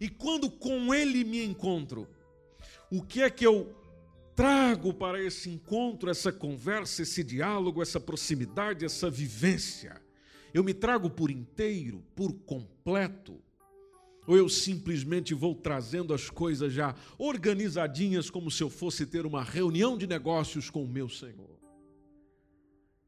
E 0.00 0.08
quando 0.08 0.50
com 0.50 0.94
Ele 0.94 1.24
me 1.24 1.44
encontro, 1.44 2.08
o 2.90 3.02
que 3.02 3.22
é 3.22 3.30
que 3.30 3.46
eu 3.46 3.74
trago 4.36 4.92
para 4.92 5.22
esse 5.22 5.48
encontro, 5.50 6.10
essa 6.10 6.32
conversa, 6.32 7.02
esse 7.02 7.24
diálogo, 7.24 7.82
essa 7.82 7.98
proximidade, 7.98 8.84
essa 8.84 9.10
vivência? 9.10 10.00
Eu 10.52 10.62
me 10.62 10.72
trago 10.72 11.10
por 11.10 11.30
inteiro, 11.30 12.04
por 12.14 12.32
completo? 12.32 13.42
Ou 14.26 14.36
eu 14.36 14.48
simplesmente 14.48 15.34
vou 15.34 15.54
trazendo 15.54 16.14
as 16.14 16.30
coisas 16.30 16.72
já 16.72 16.94
organizadinhas, 17.18 18.30
como 18.30 18.50
se 18.50 18.62
eu 18.62 18.70
fosse 18.70 19.04
ter 19.04 19.26
uma 19.26 19.42
reunião 19.42 19.98
de 19.98 20.06
negócios 20.06 20.70
com 20.70 20.82
o 20.82 20.88
meu 20.88 21.08
Senhor? 21.08 21.54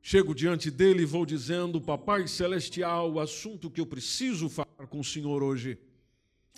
Chego 0.03 0.35
diante 0.35 0.71
dele 0.71 1.03
e 1.03 1.07
vou 1.07 1.27
dizendo: 1.27 1.81
Papai 1.81 2.29
Celestial, 2.29 3.13
o 3.13 3.19
assunto 3.19 3.71
que 3.71 3.81
eu 3.81 3.87
preciso 3.87 4.49
falar 4.49 4.87
com 4.89 5.01
o 5.01 5.05
Senhor 5.05 5.43
hoje 5.43 5.79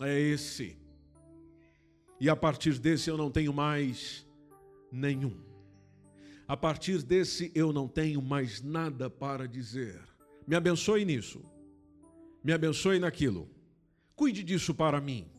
é 0.01 0.21
esse. 0.21 0.77
E 2.21 2.29
a 2.29 2.37
partir 2.37 2.79
desse 2.79 3.09
eu 3.09 3.17
não 3.17 3.31
tenho 3.31 3.53
mais 3.53 4.27
nenhum. 4.91 5.37
A 6.47 6.57
partir 6.57 7.03
desse 7.03 7.53
eu 7.55 7.73
não 7.73 7.87
tenho 7.87 8.21
mais 8.21 8.61
nada 8.61 9.09
para 9.09 9.47
dizer. 9.47 10.01
Me 10.47 10.57
abençoe 10.57 11.05
nisso. 11.05 11.41
Me 12.43 12.53
abençoe 12.53 12.99
naquilo. 12.99 13.49
Cuide 14.19 14.43
disso 14.45 14.75
para 14.75 15.01
mim. 15.01 15.31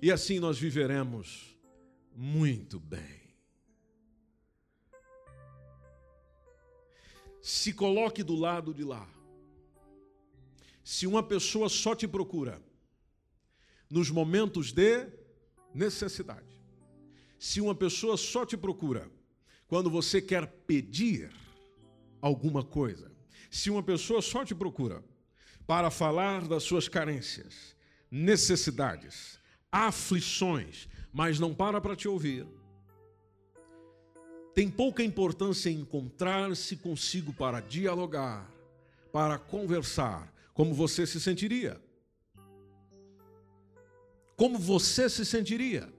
E 0.00 0.12
assim 0.12 0.38
nós 0.38 0.56
viveremos 0.56 1.58
muito 2.14 2.78
bem. 2.78 3.18
se 7.48 7.72
coloque 7.72 8.22
do 8.22 8.34
lado 8.34 8.74
de 8.74 8.84
lá. 8.84 9.08
Se 10.84 11.06
uma 11.06 11.22
pessoa 11.22 11.70
só 11.70 11.94
te 11.94 12.06
procura 12.06 12.62
nos 13.88 14.10
momentos 14.10 14.70
de 14.70 15.06
necessidade, 15.72 16.62
se 17.38 17.58
uma 17.62 17.74
pessoa 17.74 18.18
só 18.18 18.44
te 18.44 18.54
procura 18.54 19.10
quando 19.66 19.88
você 19.88 20.20
quer 20.20 20.46
pedir 20.66 21.32
alguma 22.20 22.62
coisa, 22.62 23.10
se 23.50 23.70
uma 23.70 23.82
pessoa 23.82 24.20
só 24.20 24.44
te 24.44 24.54
procura 24.54 25.02
para 25.66 25.90
falar 25.90 26.46
das 26.46 26.64
suas 26.64 26.86
carências, 26.86 27.74
necessidades, 28.10 29.38
aflições, 29.70 30.88
mas 31.12 31.38
não 31.38 31.54
para 31.54 31.80
para 31.80 31.96
te 31.96 32.08
ouvir, 32.08 32.46
tem 34.54 34.68
pouca 34.68 35.04
importância 35.04 35.70
encontrar-se 35.70 36.76
consigo 36.76 37.32
para 37.32 37.60
dialogar, 37.60 38.50
para 39.12 39.38
conversar, 39.38 40.34
como 40.52 40.74
você 40.74 41.06
se 41.06 41.20
sentiria. 41.20 41.80
Como 44.36 44.58
você 44.58 45.08
se 45.08 45.24
sentiria? 45.24 45.92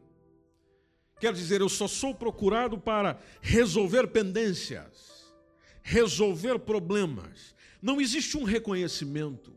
Quer 1.20 1.34
dizer, 1.34 1.62
eu 1.62 1.70
só 1.70 1.88
sou 1.88 2.16
procurado 2.16 2.78
para 2.78 3.20
resolver 3.42 4.08
pendências, 4.08 5.34
resolver 5.82 6.60
problemas. 6.60 7.56
Não 7.82 8.00
existe 8.00 8.38
um 8.38 8.44
reconhecimento, 8.44 9.54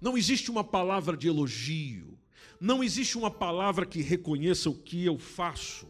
não 0.00 0.16
existe 0.16 0.50
uma 0.50 0.64
palavra 0.64 1.16
de 1.16 1.28
elogio, 1.28 2.18
não 2.60 2.82
existe 2.82 3.18
uma 3.18 3.30
palavra 3.30 3.84
que 3.84 4.00
reconheça 4.00 4.70
o 4.70 4.74
que 4.74 5.04
eu 5.04 5.18
faço, 5.18 5.86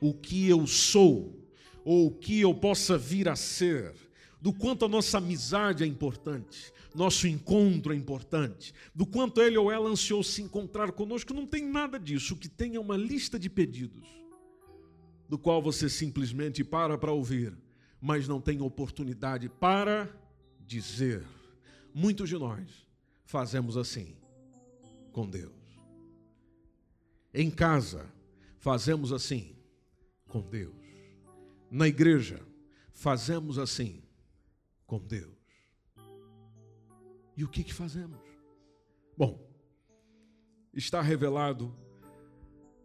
o 0.00 0.12
que 0.12 0.48
eu 0.48 0.66
sou 0.66 1.44
ou 1.84 2.06
o 2.06 2.10
que 2.10 2.40
eu 2.40 2.54
possa 2.54 2.98
vir 2.98 3.28
a 3.28 3.36
ser, 3.36 3.94
do 4.40 4.52
quanto 4.52 4.84
a 4.84 4.88
nossa 4.88 5.18
amizade 5.18 5.84
é 5.84 5.86
importante, 5.86 6.72
nosso 6.94 7.28
encontro 7.28 7.92
é 7.92 7.96
importante, 7.96 8.72
do 8.94 9.06
quanto 9.06 9.40
ele 9.40 9.56
ou 9.56 9.70
ela 9.70 9.88
ansiou 9.88 10.22
se 10.22 10.42
encontrar 10.42 10.92
conosco, 10.92 11.34
não 11.34 11.46
tem 11.46 11.64
nada 11.68 11.98
disso. 11.98 12.34
O 12.34 12.36
que 12.36 12.48
tem 12.48 12.74
é 12.74 12.80
uma 12.80 12.96
lista 12.96 13.38
de 13.38 13.48
pedidos, 13.48 14.08
do 15.28 15.38
qual 15.38 15.62
você 15.62 15.88
simplesmente 15.88 16.64
para 16.64 16.98
para 16.98 17.12
ouvir, 17.12 17.56
mas 18.00 18.26
não 18.26 18.40
tem 18.40 18.60
oportunidade 18.60 19.48
para 19.48 20.08
dizer. 20.64 21.24
Muitos 21.94 22.28
de 22.28 22.36
nós 22.36 22.85
fazemos 23.26 23.76
assim 23.76 24.16
com 25.12 25.28
Deus. 25.28 25.52
Em 27.34 27.50
casa, 27.50 28.10
fazemos 28.58 29.12
assim 29.12 29.54
com 30.26 30.40
Deus 30.40 30.86
na 31.70 31.88
igreja, 31.88 32.40
fazemos 32.92 33.58
assim 33.58 34.02
com 34.86 34.98
Deus. 34.98 35.36
E 37.36 37.44
o 37.44 37.48
que, 37.48 37.62
que 37.62 37.74
fazemos? 37.74 38.18
Bom, 39.16 39.46
está 40.72 41.02
revelado 41.02 41.76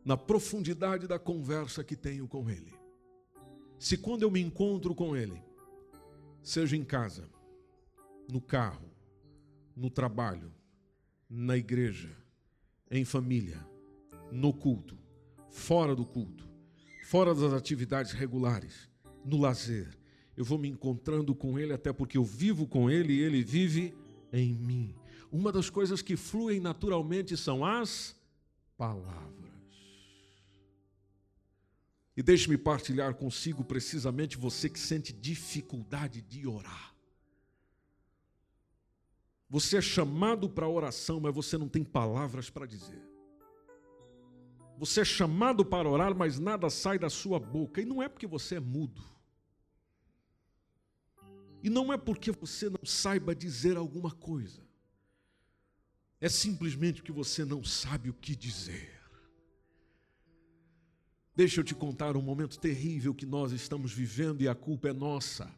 na 0.03 0.17
profundidade 0.17 1.07
da 1.07 1.19
conversa 1.19 1.83
que 1.83 1.95
tenho 1.95 2.27
com 2.27 2.49
Ele. 2.49 2.73
Se 3.79 3.97
quando 3.97 4.23
eu 4.23 4.31
me 4.31 4.41
encontro 4.41 4.93
com 4.93 5.15
Ele, 5.15 5.41
seja 6.41 6.75
em 6.75 6.83
casa, 6.83 7.29
no 8.29 8.41
carro, 8.41 8.90
no 9.81 9.89
trabalho, 9.89 10.53
na 11.27 11.57
igreja, 11.57 12.15
em 12.91 13.03
família, 13.03 13.65
no 14.31 14.53
culto, 14.53 14.95
fora 15.49 15.95
do 15.95 16.05
culto, 16.05 16.47
fora 17.05 17.33
das 17.33 17.51
atividades 17.51 18.11
regulares, 18.11 18.87
no 19.25 19.39
lazer, 19.39 19.97
eu 20.37 20.45
vou 20.45 20.59
me 20.59 20.69
encontrando 20.69 21.33
com 21.33 21.57
Ele, 21.57 21.73
até 21.73 21.91
porque 21.91 22.15
eu 22.15 22.23
vivo 22.23 22.67
com 22.67 22.91
Ele 22.91 23.13
e 23.13 23.21
Ele 23.21 23.43
vive 23.43 23.95
em 24.31 24.53
mim. 24.53 24.95
Uma 25.31 25.51
das 25.51 25.67
coisas 25.67 25.99
que 25.99 26.15
fluem 26.15 26.59
naturalmente 26.59 27.35
são 27.35 27.65
as 27.65 28.15
palavras. 28.77 29.51
E 32.15 32.21
deixe-me 32.21 32.55
partilhar 32.55 33.15
consigo 33.15 33.63
precisamente 33.63 34.37
você 34.37 34.69
que 34.69 34.79
sente 34.79 35.11
dificuldade 35.11 36.21
de 36.21 36.45
orar. 36.45 36.90
Você 39.51 39.79
é 39.79 39.81
chamado 39.81 40.49
para 40.49 40.65
oração, 40.65 41.19
mas 41.19 41.35
você 41.35 41.57
não 41.57 41.67
tem 41.67 41.83
palavras 41.83 42.49
para 42.49 42.65
dizer. 42.65 43.05
Você 44.77 45.01
é 45.01 45.05
chamado 45.05 45.65
para 45.65 45.89
orar, 45.89 46.15
mas 46.15 46.39
nada 46.39 46.69
sai 46.69 46.97
da 46.97 47.09
sua 47.09 47.37
boca. 47.37 47.81
E 47.81 47.85
não 47.85 48.01
é 48.01 48.07
porque 48.07 48.25
você 48.25 48.55
é 48.55 48.59
mudo. 48.61 49.03
E 51.61 51.69
não 51.69 51.91
é 51.91 51.97
porque 51.97 52.31
você 52.31 52.69
não 52.69 52.79
saiba 52.85 53.35
dizer 53.35 53.75
alguma 53.75 54.11
coisa. 54.11 54.65
É 56.21 56.29
simplesmente 56.29 57.03
que 57.03 57.11
você 57.11 57.43
não 57.43 57.61
sabe 57.61 58.09
o 58.09 58.13
que 58.13 58.37
dizer. 58.37 59.01
Deixa 61.35 61.59
eu 61.59 61.63
te 61.65 61.75
contar 61.75 62.15
um 62.15 62.21
momento 62.21 62.57
terrível 62.57 63.13
que 63.13 63.25
nós 63.25 63.51
estamos 63.51 63.91
vivendo 63.91 64.41
e 64.41 64.47
a 64.47 64.55
culpa 64.55 64.87
é 64.87 64.93
nossa. 64.93 65.53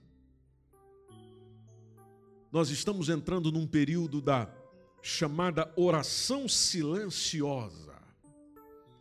Nós 2.53 2.69
estamos 2.69 3.09
entrando 3.09 3.51
num 3.51 3.65
período 3.65 4.21
da 4.21 4.47
chamada 5.01 5.73
oração 5.75 6.47
silenciosa, 6.47 7.99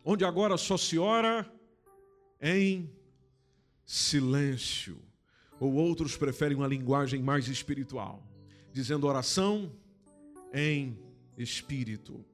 onde 0.03 0.25
agora 0.25 0.57
só 0.57 0.75
se 0.75 0.97
ora 0.97 1.47
em 2.41 2.89
silêncio, 3.85 4.97
ou 5.59 5.75
outros 5.75 6.17
preferem 6.17 6.57
uma 6.57 6.65
linguagem 6.65 7.21
mais 7.21 7.47
espiritual, 7.47 8.27
dizendo 8.71 9.05
oração 9.05 9.71
em 10.51 10.97
espírito. 11.37 12.25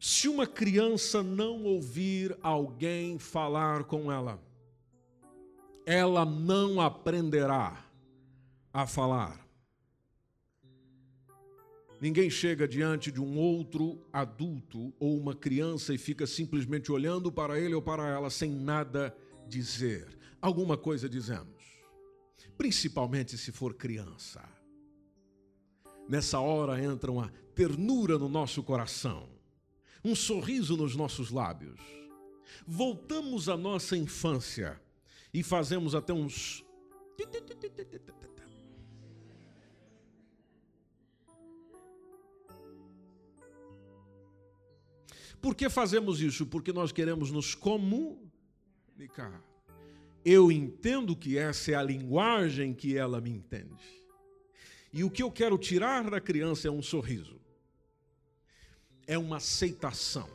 Se 0.00 0.26
uma 0.26 0.48
criança 0.48 1.22
não 1.22 1.62
ouvir 1.62 2.36
alguém 2.42 3.20
falar 3.20 3.84
com 3.84 4.10
ela, 4.10 4.44
ela 5.86 6.24
não 6.26 6.80
aprenderá 6.80 7.82
a 8.72 8.86
falar. 8.86 9.46
Ninguém 11.98 12.28
chega 12.28 12.68
diante 12.68 13.10
de 13.10 13.22
um 13.22 13.38
outro 13.38 14.04
adulto 14.12 14.92
ou 15.00 15.16
uma 15.16 15.34
criança 15.34 15.94
e 15.94 15.98
fica 15.98 16.26
simplesmente 16.26 16.92
olhando 16.92 17.32
para 17.32 17.58
ele 17.58 17.74
ou 17.74 17.80
para 17.80 18.06
ela 18.06 18.28
sem 18.28 18.50
nada 18.50 19.16
dizer. 19.48 20.06
Alguma 20.42 20.76
coisa 20.76 21.08
dizemos, 21.08 21.64
principalmente 22.58 23.38
se 23.38 23.50
for 23.50 23.72
criança. 23.72 24.46
Nessa 26.06 26.38
hora 26.38 26.82
entra 26.82 27.10
uma 27.10 27.32
ternura 27.54 28.18
no 28.18 28.28
nosso 28.28 28.62
coração 28.62 29.36
um 30.06 30.14
sorriso 30.14 30.76
nos 30.76 30.94
nossos 30.94 31.32
lábios. 31.32 31.80
Voltamos 32.64 33.48
à 33.48 33.56
nossa 33.56 33.96
infância 33.96 34.80
e 35.32 35.42
fazemos 35.42 35.94
até 35.94 36.12
uns. 36.12 36.64
Por 45.40 45.54
que 45.54 45.68
fazemos 45.68 46.20
isso? 46.20 46.46
Porque 46.46 46.72
nós 46.72 46.92
queremos 46.92 47.30
nos 47.30 47.54
comunicar. 47.54 49.42
Eu 50.24 50.50
entendo 50.50 51.14
que 51.14 51.38
essa 51.38 51.72
é 51.72 51.74
a 51.74 51.82
linguagem 51.82 52.74
que 52.74 52.96
ela 52.96 53.20
me 53.20 53.30
entende. 53.30 53.84
E 54.92 55.04
o 55.04 55.10
que 55.10 55.22
eu 55.22 55.30
quero 55.30 55.56
tirar 55.56 56.10
da 56.10 56.20
criança 56.20 56.68
é 56.68 56.70
um 56.70 56.82
sorriso 56.82 57.36
é 59.06 59.16
uma 59.16 59.36
aceitação. 59.36 60.28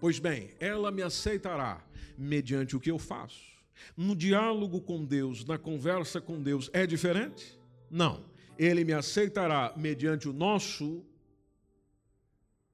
Pois 0.00 0.18
bem, 0.18 0.54
ela 0.58 0.90
me 0.90 1.02
aceitará 1.02 1.84
mediante 2.16 2.74
o 2.74 2.80
que 2.80 2.90
eu 2.90 2.98
faço. 2.98 3.55
No 3.96 4.14
diálogo 4.14 4.80
com 4.80 5.04
Deus, 5.04 5.44
na 5.44 5.58
conversa 5.58 6.20
com 6.20 6.42
Deus, 6.42 6.70
é 6.72 6.86
diferente? 6.86 7.58
Não. 7.90 8.24
Ele 8.58 8.84
me 8.84 8.92
aceitará 8.92 9.72
mediante 9.76 10.28
o 10.28 10.32
nosso 10.32 11.04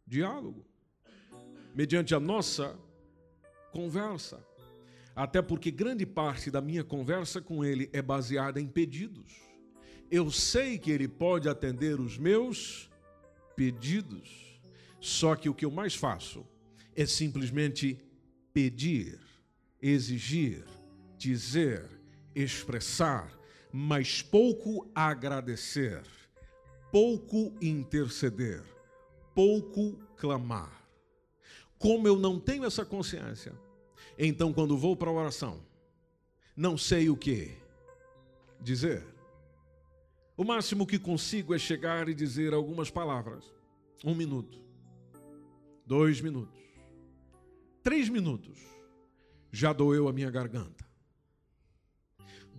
diálogo, 0.07 0.65
mediante 1.75 2.15
a 2.15 2.21
nossa 2.21 2.79
conversa. 3.73 4.45
Até 5.15 5.43
porque 5.43 5.71
grande 5.71 6.07
parte 6.07 6.51
da 6.51 6.61
minha 6.61 6.85
conversa 6.85 7.41
com 7.41 7.65
ele 7.65 7.91
é 7.93 8.01
baseada 8.01 8.61
em 8.61 8.67
pedidos. 8.67 9.33
Eu 10.11 10.31
sei 10.31 10.79
que 10.79 10.91
ele 10.91 11.09
pode 11.09 11.49
atender 11.49 11.99
os 11.99 12.19
meus 12.19 12.91
pedidos. 13.57 14.61
Só 15.01 15.35
que 15.35 15.49
o 15.49 15.55
que 15.55 15.65
eu 15.65 15.71
mais 15.71 15.95
faço 15.95 16.47
é 16.95 17.05
simplesmente 17.07 17.99
pedir, 18.53 19.19
exigir, 19.81 20.65
dizer, 21.23 21.89
expressar, 22.35 23.33
mas 23.73 24.21
pouco 24.21 24.91
agradecer, 24.95 26.03
pouco 26.91 27.55
interceder, 27.61 28.63
pouco 29.35 29.99
clamar. 30.17 30.87
Como 31.79 32.09
eu 32.09 32.17
não 32.17 32.41
tenho 32.41 32.65
essa 32.65 32.85
consciência, 32.85 33.53
então 34.19 34.53
quando 34.53 34.77
vou 34.77 34.97
para 34.97 35.11
a 35.11 35.15
oração, 35.15 35.61
não 36.57 36.77
sei 36.77 37.09
o 37.09 37.17
que 37.17 37.57
dizer. 38.61 39.05
O 40.37 40.45
máximo 40.45 40.87
que 40.87 40.99
consigo 40.99 41.55
é 41.55 41.59
chegar 41.59 42.09
e 42.09 42.15
dizer 42.15 42.53
algumas 42.53 42.91
palavras. 42.91 43.45
Um 44.05 44.15
minuto 44.15 44.63
dois 45.87 46.21
minutos, 46.21 46.59
três 47.83 48.09
minutos, 48.09 48.59
já 49.51 49.73
doeu 49.73 50.09
a 50.09 50.13
minha 50.13 50.31
garganta. 50.31 50.85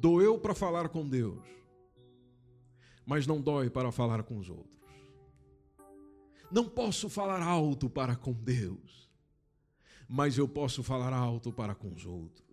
Doeu 0.04 0.38
para 0.38 0.54
falar 0.54 0.90
com 0.90 1.08
Deus, 1.08 1.40
mas 3.06 3.26
não 3.26 3.40
dói 3.40 3.70
para 3.70 3.90
falar 3.90 4.22
com 4.24 4.38
os 4.38 4.50
outros. 4.50 4.84
Não 6.52 6.68
posso 6.68 7.08
falar 7.08 7.42
alto 7.42 7.90
para 7.90 8.14
com 8.14 8.34
Deus, 8.34 9.10
mas 10.06 10.38
eu 10.38 10.46
posso 10.46 10.84
falar 10.84 11.14
alto 11.14 11.54
para 11.54 11.74
com 11.74 11.94
os 11.94 12.06
outros. 12.06 12.44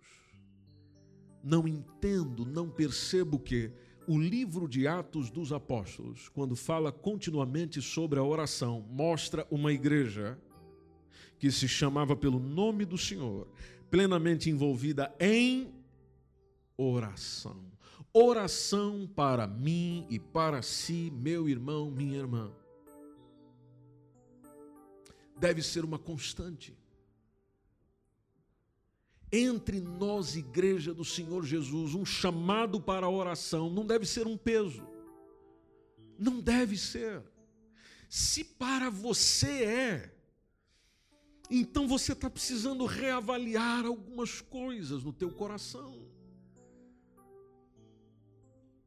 Não 1.43 1.67
entendo, 1.67 2.45
não 2.45 2.69
percebo 2.69 3.37
que 3.37 3.69
o 4.07 4.17
livro 4.17 4.65
de 4.65 4.87
Atos 4.87 5.29
dos 5.29 5.51
Apóstolos, 5.51 6.29
quando 6.29 6.55
fala 6.55 6.89
continuamente 6.89 7.81
sobre 7.81 8.17
a 8.17 8.23
oração, 8.23 8.79
mostra 8.89 9.45
uma 9.51 9.73
igreja 9.73 10.39
que 11.37 11.51
se 11.51 11.67
chamava 11.67 12.15
pelo 12.15 12.39
nome 12.39 12.85
do 12.85 12.97
Senhor, 12.97 13.45
plenamente 13.89 14.49
envolvida 14.49 15.13
em 15.19 15.80
oração. 16.81 17.71
Oração 18.13 19.09
para 19.15 19.47
mim 19.47 20.05
e 20.09 20.19
para 20.19 20.61
si, 20.61 21.11
meu 21.13 21.47
irmão, 21.47 21.89
minha 21.89 22.17
irmã. 22.17 22.51
Deve 25.37 25.61
ser 25.61 25.85
uma 25.85 25.97
constante. 25.97 26.77
Entre 29.31 29.79
nós, 29.79 30.35
igreja 30.35 30.93
do 30.93 31.05
Senhor 31.05 31.45
Jesus, 31.45 31.95
um 31.95 32.05
chamado 32.05 32.81
para 32.81 33.05
a 33.05 33.09
oração 33.09 33.69
não 33.69 33.85
deve 33.85 34.05
ser 34.05 34.27
um 34.27 34.35
peso. 34.35 34.85
Não 36.19 36.41
deve 36.41 36.77
ser. 36.77 37.23
Se 38.09 38.43
para 38.43 38.89
você 38.89 39.63
é, 39.63 40.15
então 41.49 41.87
você 41.87 42.11
está 42.11 42.29
precisando 42.29 42.85
reavaliar 42.85 43.85
algumas 43.85 44.41
coisas 44.41 45.01
no 45.01 45.13
teu 45.13 45.31
coração. 45.31 46.10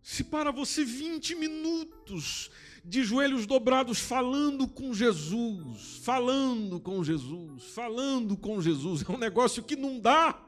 Se 0.05 0.23
para 0.23 0.53
você 0.53 0.85
20 0.85 1.35
minutos 1.35 2.51
de 2.85 3.03
joelhos 3.03 3.47
dobrados 3.47 3.99
falando 3.99 4.69
com 4.69 4.93
Jesus, 4.93 6.01
falando 6.05 6.79
com 6.79 7.03
Jesus, 7.03 7.65
falando 7.71 8.37
com 8.37 8.61
Jesus, 8.61 9.03
é 9.03 9.11
um 9.11 9.17
negócio 9.17 9.63
que 9.63 9.75
não 9.75 9.99
dá. 9.99 10.39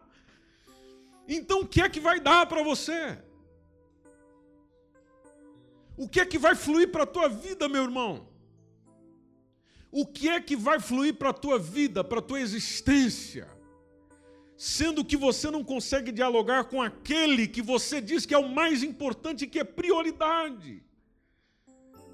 Então 1.27 1.62
o 1.62 1.66
que 1.66 1.81
é 1.81 1.88
que 1.88 1.99
vai 1.99 2.21
dar 2.21 2.45
para 2.45 2.62
você? 2.62 3.19
O 5.97 6.07
que 6.07 6.21
é 6.21 6.27
que 6.27 6.37
vai 6.37 6.55
fluir 6.55 6.92
para 6.92 7.05
a 7.05 7.07
tua 7.07 7.27
vida, 7.27 7.66
meu 7.66 7.85
irmão? 7.85 8.29
o 9.99 10.05
que 10.05 10.29
é 10.29 10.38
que 10.38 10.55
vai 10.55 10.79
fluir 10.79 11.14
para 11.14 11.31
a 11.31 11.33
tua 11.33 11.59
vida, 11.59 12.05
para 12.05 12.19
a 12.19 12.23
tua 12.23 12.38
existência, 12.38 13.49
sendo 14.57 15.05
que 15.05 15.16
você 15.16 15.51
não 15.51 15.62
consegue 15.62 16.11
dialogar 16.11 16.64
com 16.64 16.81
aquele 16.81 17.47
que 17.47 17.61
você 17.61 18.01
diz 18.01 18.25
que 18.25 18.35
é 18.35 18.38
o 18.38 18.49
mais 18.49 18.83
importante, 18.83 19.47
que 19.47 19.59
é 19.59 19.64
prioridade. 19.64 20.83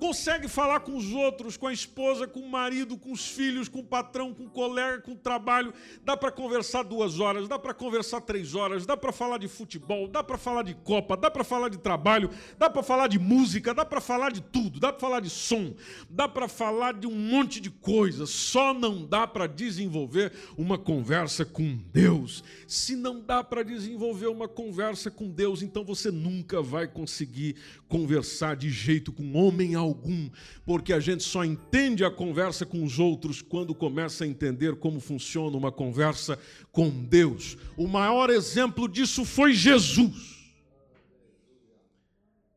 Consegue 0.02 0.48
falar 0.48 0.80
com 0.80 0.96
os 0.96 1.12
outros, 1.12 1.56
com 1.56 1.68
a 1.68 1.72
esposa, 1.72 2.26
com 2.26 2.40
o 2.40 2.50
marido, 2.50 2.98
com 2.98 3.12
os 3.12 3.24
filhos, 3.24 3.68
com 3.68 3.78
o 3.78 3.84
patrão, 3.84 4.34
com 4.34 4.46
o 4.46 4.50
colega, 4.50 5.00
com 5.00 5.12
o 5.12 5.16
trabalho. 5.16 5.72
Dá 6.04 6.16
para 6.16 6.32
conversar 6.32 6.82
duas 6.82 7.20
horas, 7.20 7.46
dá 7.46 7.56
para 7.56 7.72
conversar 7.72 8.20
três 8.20 8.52
horas, 8.56 8.84
dá 8.84 8.96
para 8.96 9.12
falar 9.12 9.38
de 9.38 9.46
futebol, 9.46 10.08
dá 10.08 10.20
para 10.20 10.36
falar 10.36 10.64
de 10.64 10.74
copa, 10.74 11.16
dá 11.16 11.30
para 11.30 11.44
falar 11.44 11.68
de 11.68 11.78
trabalho, 11.78 12.30
dá 12.58 12.68
para 12.68 12.82
falar 12.82 13.06
de 13.06 13.16
música, 13.16 13.72
dá 13.72 13.84
para 13.84 14.00
falar 14.00 14.32
de 14.32 14.40
tudo, 14.40 14.80
dá 14.80 14.92
para 14.92 15.00
falar 15.00 15.20
de 15.20 15.30
som, 15.30 15.72
dá 16.10 16.28
para 16.28 16.48
falar 16.48 16.94
de 16.94 17.06
um 17.06 17.14
monte 17.14 17.60
de 17.60 17.70
coisas. 17.70 18.28
Só 18.30 18.74
não 18.74 19.06
dá 19.06 19.24
para 19.24 19.46
desenvolver 19.46 20.32
uma 20.58 20.76
conversa 20.76 21.44
com 21.44 21.78
Deus. 21.92 22.42
Se 22.66 22.96
não 22.96 23.20
dá 23.20 23.44
para 23.44 23.62
desenvolver 23.62 24.26
uma 24.26 24.48
conversa 24.48 25.12
com 25.12 25.30
Deus, 25.30 25.62
então 25.62 25.84
você 25.84 26.10
nunca 26.10 26.60
vai 26.60 26.88
conseguir 26.88 27.54
conversar 27.86 28.56
de 28.56 28.68
jeito 28.68 29.12
com 29.12 29.36
homem 29.36 29.76
algum 29.76 29.91
algum, 29.92 30.30
porque 30.64 30.92
a 30.92 31.00
gente 31.00 31.22
só 31.22 31.44
entende 31.44 32.04
a 32.04 32.10
conversa 32.10 32.64
com 32.64 32.82
os 32.82 32.98
outros 32.98 33.42
quando 33.42 33.74
começa 33.74 34.24
a 34.24 34.26
entender 34.26 34.76
como 34.76 34.98
funciona 34.98 35.56
uma 35.56 35.70
conversa 35.70 36.38
com 36.70 36.88
Deus. 36.88 37.56
O 37.76 37.86
maior 37.86 38.30
exemplo 38.30 38.88
disso 38.88 39.24
foi 39.24 39.52
Jesus. 39.52 40.42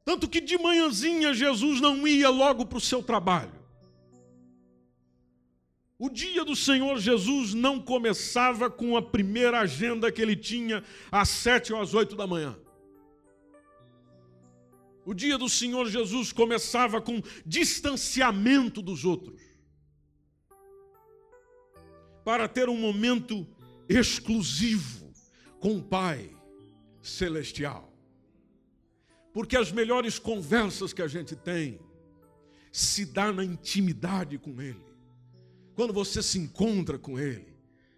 Tanto 0.04 0.30
que 0.30 0.40
de 0.40 0.58
manhãzinha 0.58 1.34
Jesus 1.34 1.82
não 1.82 2.08
ia 2.08 2.30
logo 2.30 2.66
para 2.66 2.78
o 2.78 2.82
seu 2.82 3.04
trabalho. 3.04 3.54
O 5.98 6.10
dia 6.10 6.44
do 6.44 6.56
Senhor 6.56 7.00
Jesus 7.00 7.54
não 7.54 7.80
começava 7.82 8.70
com 8.70 8.98
a 8.98 9.02
primeira 9.02 9.62
agenda 9.62 10.12
que 10.12 10.22
ele 10.22 10.36
tinha 10.36 10.84
às 11.12 11.30
sete 11.30 11.72
ou 11.74 11.82
às 11.82 11.94
oito 11.94 12.16
da 12.16 12.28
manhã. 12.28 12.56
O 15.06 15.14
dia 15.14 15.38
do 15.38 15.48
Senhor 15.48 15.88
Jesus 15.88 16.32
começava 16.32 17.00
com 17.00 17.22
distanciamento 17.46 18.82
dos 18.82 19.06
outros, 19.06 19.40
para 22.24 22.48
ter 22.48 22.68
um 22.68 22.78
momento 22.78 23.48
exclusivo 23.88 25.14
com 25.60 25.78
o 25.78 25.84
Pai 25.84 26.36
Celestial. 27.02 27.94
Porque 29.32 29.56
as 29.56 29.72
melhores 29.72 30.18
conversas 30.18 30.92
que 30.92 31.04
a 31.04 31.08
gente 31.08 31.36
tem 31.36 31.80
se 32.72 33.06
dá 33.06 33.32
na 33.32 33.44
intimidade 33.44 34.40
com 34.40 34.60
Ele. 34.60 34.84
Quando 35.76 35.94
você 35.94 36.24
se 36.24 36.40
encontra 36.40 36.98
com 36.98 37.20
Ele, 37.20 37.54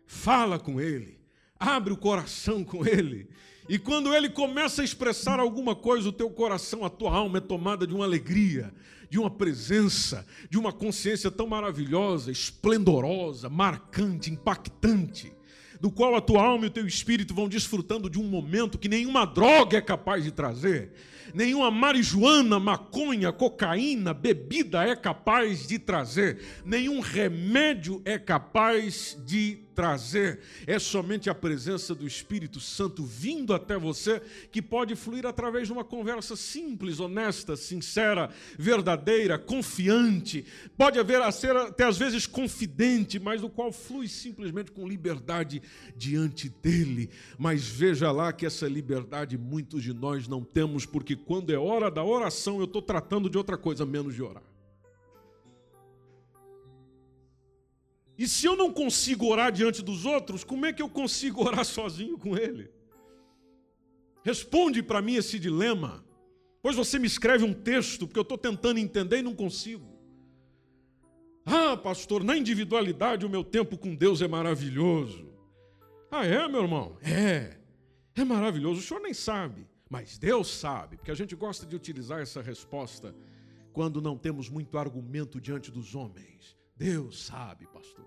fala 0.06 0.60
com 0.60 0.82
Ele, 0.82 1.22
abre 1.58 1.94
o 1.94 1.98
coração 1.98 2.66
com 2.66 2.86
Ele, 2.86 3.30
e 3.70 3.78
quando 3.78 4.14
ele 4.16 4.30
começa 4.30 4.82
a 4.82 4.86
expressar 4.86 5.40
alguma 5.40 5.76
coisa, 5.76 6.08
o 6.08 6.14
teu 6.14 6.30
coração, 6.30 6.86
a 6.86 6.90
tua 6.90 7.14
alma 7.14 7.40
é 7.40 7.42
tomada 7.42 7.86
de 7.86 7.94
uma 7.94 8.06
alegria, 8.06 8.74
de 9.10 9.20
uma 9.20 9.30
presença, 9.30 10.26
de 10.50 10.58
uma 10.58 10.72
consciência 10.72 11.30
tão 11.30 11.48
maravilhosa, 11.48 12.32
esplendorosa, 12.32 13.50
marcante, 13.50 14.32
impactante, 14.32 15.34
do 15.82 15.92
qual 15.92 16.16
a 16.16 16.22
tua 16.22 16.44
alma 16.44 16.66
e 16.66 16.68
o 16.68 16.72
teu 16.72 16.88
espírito 16.88 17.34
vão 17.34 17.50
desfrutando 17.50 18.10
de 18.10 18.18
um 18.18 18.24
momento 18.24 18.78
que 18.78 18.88
nenhuma 18.88 19.26
droga 19.26 19.78
é 19.78 19.82
capaz 19.82 20.24
de 20.24 20.32
trazer, 20.32 20.94
nenhuma 21.34 21.70
marijuana, 21.70 22.60
maconha, 22.60 23.34
cocaína, 23.34 24.14
bebida 24.14 24.84
é 24.84 24.96
capaz 24.96 25.68
de 25.68 25.78
trazer, 25.78 26.40
nenhum 26.66 27.02
remédio 27.02 28.02
é 28.06 28.18
capaz 28.18 29.18
de 29.26 29.67
trazer. 29.78 30.40
É 30.66 30.80
somente 30.80 31.30
a 31.30 31.36
presença 31.36 31.94
do 31.94 32.08
Espírito 32.08 32.60
Santo 32.60 33.06
vindo 33.06 33.54
até 33.54 33.78
você 33.78 34.20
que 34.52 34.60
pode 34.60 34.96
fluir 34.96 35.24
através 35.24 35.68
de 35.68 35.74
uma 35.74 35.84
conversa 35.84 36.36
simples, 36.36 37.00
honesta, 37.00 37.56
sincera, 37.56 38.32
verdadeira, 38.58 39.38
confiante. 39.38 40.44
Pode 40.76 40.98
haver 40.98 41.22
a 41.22 41.32
ser 41.32 41.56
até 41.56 41.84
às 41.84 41.96
vezes 41.96 42.26
confidente, 42.26 43.20
mas 43.20 43.44
o 43.44 43.50
qual 43.50 43.72
flui 43.72 44.08
simplesmente 44.08 44.72
com 44.72 44.88
liberdade 44.88 45.62
diante 45.96 46.50
dele. 46.50 47.12
Mas 47.38 47.68
veja 47.68 48.12
lá 48.12 48.34
que 48.34 48.48
essa 48.48 48.68
liberdade 48.68 49.38
muitos 49.38 49.84
de 49.84 49.94
nós 49.94 50.28
não 50.28 50.44
temos, 50.44 50.88
porque 50.88 51.16
quando 51.16 51.54
é 51.54 51.58
hora 51.58 51.92
da 51.92 52.04
oração 52.04 52.58
eu 52.58 52.66
estou 52.66 52.82
tratando 52.82 53.30
de 53.30 53.38
outra 53.38 53.56
coisa 53.56 53.86
menos 53.86 54.16
de 54.16 54.24
orar. 54.24 54.57
E 58.18 58.28
se 58.28 58.46
eu 58.46 58.56
não 58.56 58.74
consigo 58.74 59.28
orar 59.28 59.52
diante 59.52 59.84
dos 59.84 60.06
outros, 60.06 60.44
como 60.44 60.66
é 60.66 60.74
que 60.74 60.82
eu 60.82 60.90
consigo 60.90 61.44
orar 61.46 61.64
sozinho 61.64 62.18
com 62.18 62.36
Ele? 62.36 62.72
Responde 64.24 64.82
para 64.82 65.02
mim 65.02 65.16
esse 65.16 65.38
dilema. 65.38 66.04
Pois 66.62 66.76
você 66.76 66.98
me 66.98 67.08
escreve 67.08 67.46
um 67.46 67.54
texto, 67.54 68.08
porque 68.08 68.20
eu 68.20 68.24
estou 68.24 68.38
tentando 68.38 68.80
entender 68.80 69.20
e 69.20 69.22
não 69.22 69.36
consigo. 69.36 69.98
Ah, 71.46 71.78
pastor, 71.78 72.24
na 72.24 72.36
individualidade 72.36 73.26
o 73.26 73.30
meu 73.30 73.44
tempo 73.44 73.78
com 73.78 73.96
Deus 73.96 74.22
é 74.22 74.28
maravilhoso. 74.28 75.32
Ah, 76.12 76.26
é, 76.26 76.46
meu 76.48 76.64
irmão? 76.64 76.98
É. 77.02 77.58
É 78.16 78.24
maravilhoso. 78.26 78.80
O 78.80 78.84
senhor 78.84 79.00
nem 79.00 79.14
sabe, 79.14 79.66
mas 79.90 80.18
Deus 80.18 80.50
sabe, 80.50 80.98
porque 80.98 81.12
a 81.12 81.16
gente 81.16 81.36
gosta 81.36 81.66
de 81.66 81.76
utilizar 81.76 82.20
essa 82.20 82.42
resposta 82.42 83.16
quando 83.72 84.02
não 84.02 84.18
temos 84.18 84.50
muito 84.50 84.78
argumento 84.78 85.40
diante 85.40 85.72
dos 85.72 85.96
homens. 85.96 86.58
Deus 86.76 87.24
sabe, 87.26 87.66
pastor. 87.68 88.07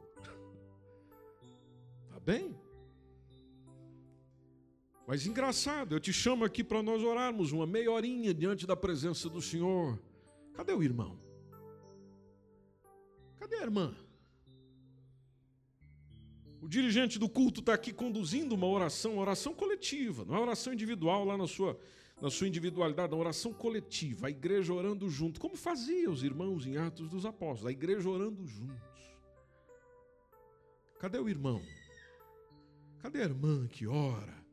Bem? 2.30 2.56
Mas 5.04 5.26
engraçado, 5.26 5.96
eu 5.96 5.98
te 5.98 6.12
chamo 6.12 6.44
aqui 6.44 6.62
para 6.62 6.80
nós 6.80 7.02
orarmos 7.02 7.50
uma 7.50 7.66
meia 7.66 7.90
horinha 7.90 8.32
diante 8.32 8.68
da 8.68 8.76
presença 8.76 9.28
do 9.28 9.42
Senhor. 9.42 10.00
Cadê 10.54 10.72
o 10.72 10.80
irmão? 10.80 11.18
Cadê 13.36 13.56
a 13.56 13.62
irmã? 13.62 13.96
O 16.62 16.68
dirigente 16.68 17.18
do 17.18 17.28
culto 17.28 17.58
está 17.58 17.74
aqui 17.74 17.92
conduzindo 17.92 18.54
uma 18.54 18.68
oração, 18.68 19.14
uma 19.14 19.22
oração 19.22 19.52
coletiva, 19.52 20.24
não 20.24 20.36
é 20.36 20.40
oração 20.40 20.72
individual 20.72 21.24
lá 21.24 21.36
na 21.36 21.48
sua 21.48 21.76
na 22.20 22.30
sua 22.30 22.46
individualidade, 22.46 23.10
na 23.10 23.18
oração 23.18 23.50
coletiva, 23.50 24.26
a 24.26 24.30
igreja 24.30 24.74
orando 24.74 25.08
junto, 25.08 25.40
como 25.40 25.56
fazia 25.56 26.10
os 26.10 26.22
irmãos 26.22 26.66
em 26.66 26.76
Atos 26.76 27.08
dos 27.08 27.24
Apóstolos, 27.24 27.66
a 27.66 27.72
igreja 27.72 28.10
orando 28.10 28.46
juntos. 28.46 29.00
Cadê 30.98 31.18
o 31.18 31.30
irmão? 31.30 31.62
Cadê 33.00 33.22
a 33.22 33.24
irmã 33.24 33.66
que 33.66 33.86
ora, 33.86 34.44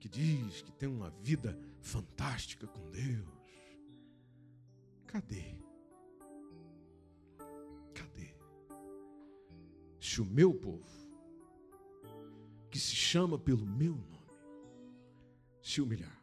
que 0.00 0.08
diz 0.08 0.62
que 0.62 0.72
tem 0.72 0.88
uma 0.88 1.10
vida 1.10 1.56
fantástica 1.80 2.66
com 2.66 2.90
Deus? 2.90 3.28
Cadê? 5.06 5.54
Cadê? 7.94 8.34
Se 10.00 10.20
o 10.20 10.24
meu 10.24 10.52
povo, 10.52 11.08
que 12.68 12.80
se 12.80 12.96
chama 12.96 13.38
pelo 13.38 13.64
meu 13.64 13.94
nome, 13.94 14.18
se 15.62 15.80
humilhar, 15.80 16.20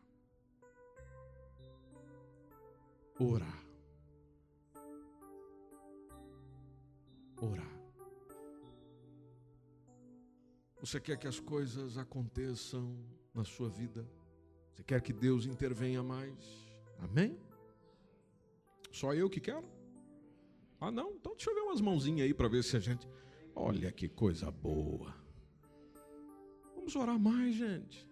orar. 3.18 3.64
Orar. 7.38 7.75
Você 10.86 11.00
quer 11.00 11.18
que 11.18 11.28
as 11.28 11.40
coisas 11.40 11.98
aconteçam 11.98 12.96
na 13.34 13.44
sua 13.44 13.68
vida? 13.68 14.08
Você 14.72 14.84
quer 14.84 15.02
que 15.02 15.12
Deus 15.12 15.48
intervenha 15.48 16.04
mais? 16.04 16.38
Amém? 17.00 17.40
Só 18.92 19.12
eu 19.12 19.28
que 19.28 19.40
quero? 19.40 19.68
Ah, 20.80 20.92
não? 20.92 21.16
Então 21.16 21.34
deixa 21.34 21.50
eu 21.50 21.56
ver 21.56 21.62
umas 21.62 21.82
mãozinhas 21.82 22.28
aí 22.28 22.36
para 22.36 22.48
ver 22.48 22.64
se 22.64 22.78
a 22.78 22.80
gente. 22.80 23.10
Olha 23.56 23.92
que 23.92 24.08
coisa 24.08 24.52
boa. 24.52 25.12
Vamos 26.76 26.96
orar 26.96 27.18
mais, 27.18 27.56
gente. 27.56 28.08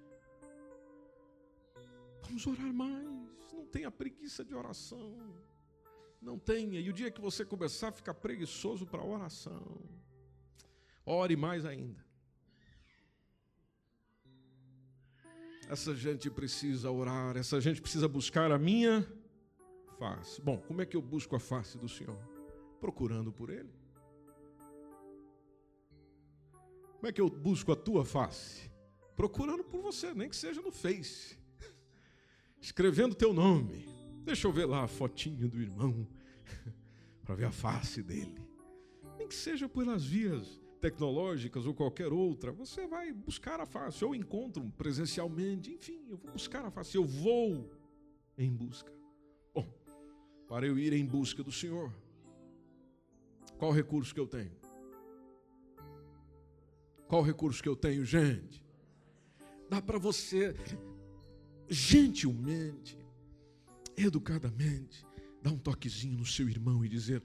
Vamos 2.23 2.47
orar 2.47 2.73
mais. 2.73 3.53
Não 3.53 3.67
tenha 3.67 3.91
preguiça 3.91 4.43
de 4.43 4.55
oração. 4.55 5.15
Não 6.19 6.39
tenha. 6.39 6.79
E 6.79 6.89
o 6.89 6.93
dia 6.93 7.11
que 7.11 7.21
você 7.21 7.45
começar 7.45 7.89
a 7.89 7.91
ficar 7.91 8.15
preguiçoso 8.15 8.83
para 8.87 9.05
oração, 9.05 9.79
ore 11.05 11.35
mais 11.35 11.65
ainda. 11.65 12.12
Essa 15.69 15.95
gente 15.95 16.29
precisa 16.29 16.91
orar, 16.91 17.37
essa 17.37 17.59
gente 17.59 17.81
precisa 17.81 18.07
buscar 18.07 18.51
a 18.51 18.59
minha 18.59 19.07
face. 19.97 20.41
Bom, 20.41 20.57
como 20.57 20.81
é 20.81 20.85
que 20.85 20.95
eu 20.95 21.01
busco 21.01 21.35
a 21.35 21.39
face 21.39 21.77
do 21.77 21.87
Senhor? 21.87 22.17
Procurando 22.79 23.31
por 23.31 23.49
Ele. 23.49 23.73
Como 26.95 27.07
é 27.07 27.11
que 27.11 27.21
eu 27.21 27.29
busco 27.29 27.71
a 27.71 27.75
tua 27.75 28.05
face? 28.05 28.71
Procurando 29.15 29.63
por 29.63 29.81
você, 29.81 30.13
nem 30.13 30.29
que 30.29 30.35
seja 30.35 30.61
no 30.61 30.71
Face 30.71 31.43
escrevendo 32.63 33.13
teu 33.13 33.33
nome. 33.33 33.85
Deixa 34.23 34.47
eu 34.47 34.51
ver 34.53 34.65
lá 34.65 34.83
a 34.83 34.87
fotinho 34.87 35.49
do 35.49 35.61
irmão, 35.61 36.07
para 37.21 37.35
ver 37.35 37.45
a 37.45 37.51
face 37.51 38.01
dele. 38.01 38.41
Nem 39.17 39.27
que 39.27 39.35
seja 39.35 39.67
pelas 39.67 40.05
vias 40.05 40.61
tecnológicas 40.83 41.65
ou 41.65 41.73
qualquer 41.73 42.11
outra, 42.11 42.51
você 42.51 42.85
vai 42.85 43.13
buscar 43.13 43.61
a 43.61 43.65
face, 43.65 44.03
ou 44.03 44.13
encontro 44.13 44.61
presencialmente, 44.77 45.71
enfim, 45.71 46.05
eu 46.09 46.17
vou 46.17 46.33
buscar 46.33 46.65
a 46.65 46.69
face, 46.69 46.97
eu 46.97 47.05
vou 47.05 47.71
em 48.37 48.51
busca. 48.51 48.91
Bom, 49.53 49.65
para 50.45 50.67
eu 50.67 50.77
ir 50.77 50.91
em 50.91 51.05
busca 51.05 51.41
do 51.41 51.53
Senhor. 51.53 51.89
Qual 53.57 53.71
recurso 53.71 54.13
que 54.13 54.19
eu 54.19 54.27
tenho? 54.27 54.51
Qual 57.07 57.21
recurso 57.23 57.63
que 57.63 57.69
eu 57.69 57.77
tenho, 57.77 58.03
gente? 58.03 58.61
Dá 59.69 59.81
para 59.81 59.97
você 59.97 60.53
gentilmente, 61.69 62.97
educadamente, 63.95 65.05
dar 65.41 65.51
um 65.51 65.57
toquezinho 65.57 66.17
no 66.17 66.25
seu 66.25 66.49
irmão 66.49 66.83
e 66.83 66.89
dizer: 66.89 67.23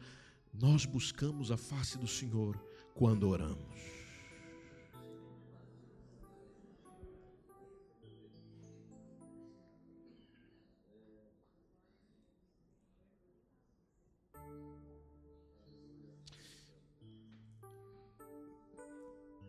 Nós 0.55 0.87
buscamos 0.87 1.51
a 1.51 1.57
face 1.57 1.99
do 1.99 2.07
Senhor 2.07 2.68
quando 2.99 3.29
oramos. 3.29 3.63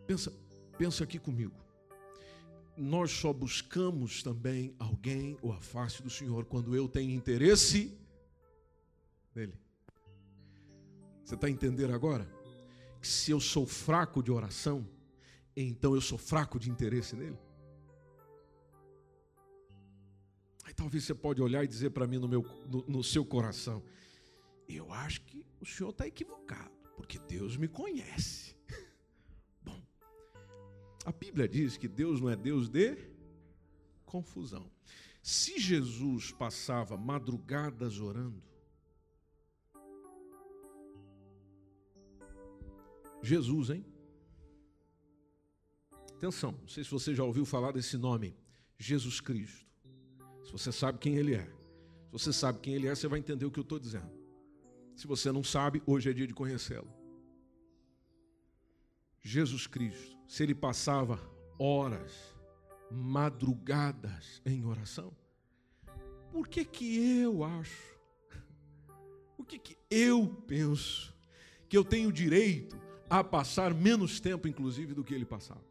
Pensa, 0.06 0.32
pensa 0.78 1.02
aqui 1.02 1.18
comigo. 1.18 1.52
Nós 2.76 3.10
só 3.10 3.32
buscamos 3.32 4.22
também 4.22 4.76
alguém 4.78 5.36
ou 5.42 5.52
a 5.52 5.60
face 5.60 6.00
do 6.00 6.08
Senhor 6.08 6.44
quando 6.44 6.76
eu 6.76 6.88
tenho 6.88 7.10
interesse 7.10 7.98
nele. 9.34 9.58
Você 11.24 11.34
está 11.34 11.50
entendendo 11.50 11.92
agora? 11.92 12.39
Se 13.00 13.30
eu 13.30 13.40
sou 13.40 13.66
fraco 13.66 14.22
de 14.22 14.30
oração, 14.30 14.86
então 15.56 15.94
eu 15.94 16.00
sou 16.00 16.18
fraco 16.18 16.58
de 16.58 16.70
interesse 16.70 17.16
nele? 17.16 17.38
Aí 20.64 20.74
talvez 20.74 21.04
você 21.04 21.14
pode 21.14 21.42
olhar 21.42 21.64
e 21.64 21.68
dizer 21.68 21.90
para 21.90 22.06
mim 22.06 22.18
no, 22.18 22.28
meu, 22.28 22.42
no, 22.68 22.84
no 22.86 23.04
seu 23.04 23.24
coração, 23.24 23.82
eu 24.68 24.92
acho 24.92 25.22
que 25.22 25.44
o 25.60 25.66
senhor 25.66 25.90
está 25.90 26.06
equivocado, 26.06 26.70
porque 26.96 27.18
Deus 27.18 27.56
me 27.56 27.66
conhece. 27.66 28.56
A 31.04 31.12
Bíblia 31.12 31.48
diz 31.48 31.76
que 31.76 31.88
Deus 31.88 32.20
não 32.20 32.30
é 32.30 32.36
Deus 32.36 32.68
de 32.68 32.96
confusão. 34.04 34.70
Se 35.22 35.58
Jesus 35.58 36.32
passava 36.32 36.96
madrugadas 36.96 38.00
orando, 38.00 38.42
Jesus, 43.22 43.70
hein? 43.70 43.84
Atenção, 46.16 46.52
não 46.52 46.68
sei 46.68 46.84
se 46.84 46.90
você 46.90 47.14
já 47.14 47.24
ouviu 47.24 47.44
falar 47.46 47.72
desse 47.72 47.96
nome, 47.96 48.36
Jesus 48.78 49.20
Cristo. 49.20 49.66
Se 50.44 50.52
você 50.52 50.70
sabe 50.70 50.98
quem 50.98 51.16
ele 51.16 51.34
é, 51.34 51.44
se 51.44 52.12
você 52.12 52.32
sabe 52.32 52.58
quem 52.58 52.74
ele 52.74 52.88
é, 52.88 52.94
você 52.94 53.08
vai 53.08 53.18
entender 53.18 53.44
o 53.44 53.50
que 53.50 53.58
eu 53.58 53.62
estou 53.62 53.78
dizendo. 53.78 54.10
Se 54.96 55.06
você 55.06 55.30
não 55.32 55.44
sabe, 55.44 55.82
hoje 55.86 56.10
é 56.10 56.12
dia 56.12 56.26
de 56.26 56.34
conhecê-lo. 56.34 56.92
Jesus 59.22 59.66
Cristo, 59.66 60.18
se 60.26 60.42
ele 60.42 60.54
passava 60.54 61.20
horas, 61.58 62.34
madrugadas 62.90 64.42
em 64.44 64.64
oração, 64.64 65.16
por 66.32 66.48
que 66.48 66.64
que 66.64 67.18
eu 67.20 67.44
acho, 67.44 67.98
o 69.38 69.44
que 69.44 69.58
que 69.58 69.76
eu 69.90 70.28
penso 70.46 71.14
que 71.68 71.76
eu 71.76 71.84
tenho 71.84 72.12
direito 72.12 72.89
a 73.10 73.24
passar 73.24 73.74
menos 73.74 74.20
tempo, 74.20 74.46
inclusive, 74.46 74.94
do 74.94 75.02
que 75.02 75.12
ele 75.12 75.26
passava? 75.26 75.64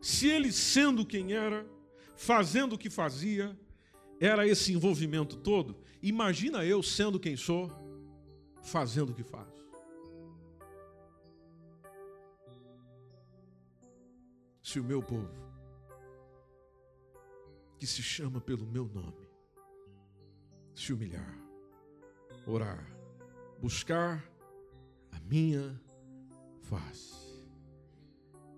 Se 0.00 0.26
ele, 0.26 0.50
sendo 0.50 1.04
quem 1.04 1.34
era, 1.34 1.66
fazendo 2.16 2.72
o 2.72 2.78
que 2.78 2.88
fazia, 2.88 3.54
era 4.18 4.48
esse 4.48 4.72
envolvimento 4.72 5.36
todo, 5.36 5.76
imagina 6.02 6.64
eu 6.64 6.82
sendo 6.82 7.20
quem 7.20 7.36
sou 7.36 7.70
fazendo 8.62 9.10
o 9.10 9.14
que 9.14 9.22
faz. 9.22 9.46
Se 14.62 14.80
o 14.80 14.84
meu 14.84 15.02
povo, 15.02 15.30
que 17.78 17.86
se 17.86 18.02
chama 18.02 18.40
pelo 18.40 18.66
meu 18.66 18.86
nome, 18.86 19.28
se 20.74 20.92
humilhar, 20.92 21.47
orar, 22.48 22.84
buscar 23.60 24.24
a 25.12 25.20
minha 25.20 25.80
face, 26.62 27.46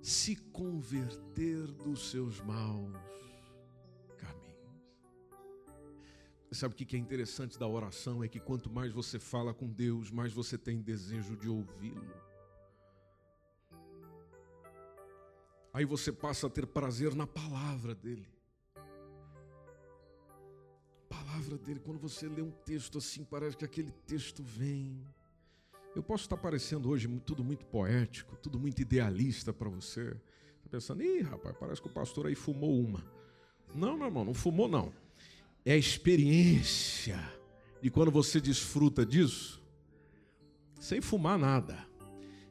se 0.00 0.36
converter 0.36 1.66
dos 1.72 2.10
seus 2.10 2.40
maus 2.40 3.10
Sabe 6.52 6.74
o 6.74 6.76
que 6.76 6.96
é 6.96 6.98
interessante 6.98 7.56
da 7.56 7.66
oração? 7.66 8.24
É 8.24 8.28
que 8.28 8.40
quanto 8.40 8.68
mais 8.68 8.92
você 8.92 9.20
fala 9.20 9.54
com 9.54 9.68
Deus, 9.68 10.10
mais 10.10 10.32
você 10.32 10.58
tem 10.58 10.82
desejo 10.82 11.36
de 11.36 11.48
ouvi-lo. 11.48 12.12
Aí 15.72 15.84
você 15.84 16.10
passa 16.10 16.48
a 16.48 16.50
ter 16.50 16.66
prazer 16.66 17.14
na 17.14 17.26
palavra 17.26 17.94
dele. 17.94 18.28
Palavra 21.40 21.58
dele, 21.58 21.80
quando 21.80 21.98
você 21.98 22.28
lê 22.28 22.42
um 22.42 22.50
texto 22.50 22.98
assim, 22.98 23.24
parece 23.24 23.56
que 23.56 23.64
aquele 23.64 23.90
texto 24.06 24.42
vem. 24.42 25.00
Eu 25.96 26.02
posso 26.02 26.24
estar 26.24 26.36
parecendo 26.36 26.88
hoje 26.88 27.08
tudo 27.24 27.42
muito 27.42 27.64
poético, 27.66 28.36
tudo 28.36 28.58
muito 28.58 28.80
idealista 28.80 29.52
para 29.52 29.68
você. 29.68 30.16
Está 30.58 30.70
pensando, 30.70 31.02
ih, 31.02 31.22
rapaz, 31.22 31.56
parece 31.58 31.80
que 31.80 31.88
o 31.88 31.92
pastor 31.92 32.26
aí 32.26 32.34
fumou 32.34 32.78
uma. 32.78 33.04
Não, 33.74 33.96
meu 33.96 34.06
irmão, 34.06 34.24
não 34.24 34.34
fumou, 34.34 34.68
não 34.68 34.92
é 35.64 35.72
a 35.72 35.76
experiência 35.76 37.18
de 37.82 37.90
quando 37.90 38.10
você 38.10 38.40
desfruta 38.40 39.04
disso, 39.04 39.62
sem 40.78 41.00
fumar 41.00 41.38
nada. 41.38 41.86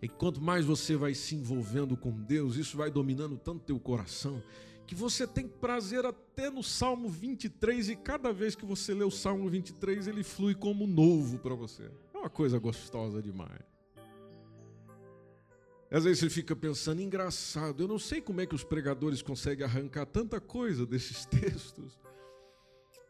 E 0.01 0.07
quanto 0.07 0.41
mais 0.41 0.65
você 0.65 0.95
vai 0.95 1.13
se 1.13 1.35
envolvendo 1.35 1.97
com 1.97 2.11
Deus, 2.11 2.55
isso 2.55 2.77
vai 2.77 2.89
dominando 2.89 3.37
tanto 3.37 3.65
teu 3.65 3.79
coração, 3.79 4.41
que 4.89 4.95
você 4.95 5.27
tem 5.27 5.47
prazer 5.47 6.03
até 6.03 6.49
no 6.49 6.63
Salmo 6.63 7.07
23, 7.07 7.89
e 7.89 7.95
cada 7.95 8.33
vez 8.33 8.55
que 8.55 8.65
você 8.65 8.91
lê 8.91 9.03
o 9.03 9.11
Salmo 9.11 9.47
23, 9.47 10.07
ele 10.07 10.23
flui 10.23 10.55
como 10.55 10.87
novo 10.87 11.37
para 11.37 11.53
você. 11.53 11.91
É 12.11 12.17
uma 12.17 12.29
coisa 12.29 12.57
gostosa 12.57 13.21
demais. 13.21 13.61
Às 15.91 16.05
vezes 16.05 16.17
você 16.17 16.29
fica 16.31 16.55
pensando, 16.55 17.03
engraçado, 17.03 17.83
eu 17.83 17.87
não 17.87 17.99
sei 17.99 18.19
como 18.19 18.41
é 18.41 18.47
que 18.47 18.55
os 18.55 18.63
pregadores 18.63 19.21
conseguem 19.21 19.63
arrancar 19.63 20.07
tanta 20.07 20.41
coisa 20.41 20.87
desses 20.87 21.23
textos. 21.29 21.99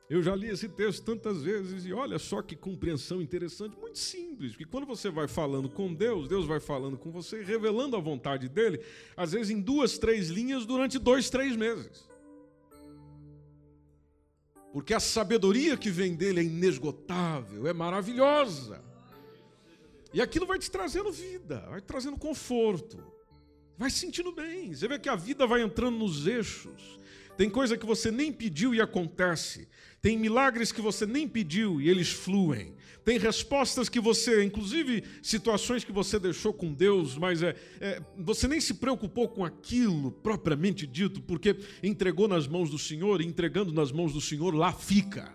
Eu 0.10 0.24
já 0.24 0.36
li 0.36 0.48
esse 0.48 0.68
texto 0.68 1.04
tantas 1.04 1.44
vezes 1.44 1.86
e 1.86 1.94
olha 1.94 2.18
só 2.18 2.42
que 2.42 2.56
compreensão 2.56 3.22
interessante, 3.22 3.78
muito 3.78 4.00
simples, 4.00 4.56
que 4.56 4.66
quando 4.66 4.88
você 4.88 5.12
vai 5.12 5.28
falando 5.28 5.70
com 5.70 5.94
Deus, 5.94 6.28
Deus 6.28 6.48
vai 6.48 6.60
falando 6.60 6.98
com 6.98 7.12
você, 7.12 7.44
revelando 7.44 7.96
a 7.96 8.00
vontade 8.00 8.50
dele, 8.50 8.84
às 9.16 9.34
vezes 9.34 9.52
em 9.52 9.62
duas, 9.62 10.00
três 10.00 10.30
linhas 10.30 10.66
durante 10.66 10.98
dois, 10.98 11.30
três 11.30 11.56
meses. 11.56 12.10
Porque 14.74 14.96
a 14.96 15.00
sabedoria 15.00 15.78
que 15.78 15.92
vem 15.92 16.16
dele 16.16 16.40
é 16.40 16.44
inesgotável, 16.44 17.68
é 17.68 17.74
maravilhosa. 17.74 18.84
E 20.12 20.22
aquilo 20.22 20.48
vai 20.48 20.58
te 20.58 20.72
trazendo 20.72 21.12
vida, 21.12 21.60
vai 21.70 21.82
te 21.82 21.86
trazendo 21.86 22.18
conforto, 22.18 22.98
vai 23.78 23.92
se 23.92 24.00
sentindo 24.00 24.32
bem. 24.32 24.74
Você 24.74 24.88
vê 24.88 24.98
que 24.98 25.10
a 25.10 25.16
vida 25.16 25.46
vai 25.46 25.62
entrando 25.62 26.00
nos 26.00 26.26
eixos. 26.26 27.00
Tem 27.38 27.50
coisa 27.50 27.78
que 27.78 27.86
você 27.86 28.12
nem 28.12 28.34
pediu 28.34 28.76
e 28.76 28.82
acontece. 28.82 29.68
Tem 30.02 30.18
milagres 30.18 30.72
que 30.72 30.82
você 30.82 31.06
nem 31.06 31.28
pediu 31.28 31.82
e 31.82 31.90
eles 31.90 32.10
fluem. 32.10 32.74
Tem 33.04 33.18
respostas 33.18 33.90
que 33.90 34.00
você, 34.00 34.44
inclusive 34.44 35.04
situações 35.22 35.84
que 35.84 35.92
você 35.92 36.20
deixou 36.20 36.54
com 36.54 36.74
Deus, 36.74 37.18
mas 37.18 37.42
é, 37.42 37.56
é, 37.82 38.02
você 38.18 38.48
nem 38.48 38.62
se 38.62 38.76
preocupou 38.76 39.28
com 39.28 39.44
aquilo 39.44 40.12
propriamente 40.12 40.86
dito, 40.86 41.22
porque 41.22 41.58
entregou 41.82 42.28
nas 42.28 42.48
mãos 42.48 42.70
do 42.70 42.78
Senhor, 42.78 43.22
e 43.22 43.26
entregando 43.26 43.74
nas 43.74 43.92
mãos 43.92 44.14
do 44.14 44.22
Senhor, 44.22 44.54
lá 44.54 44.72
fica. 44.72 45.34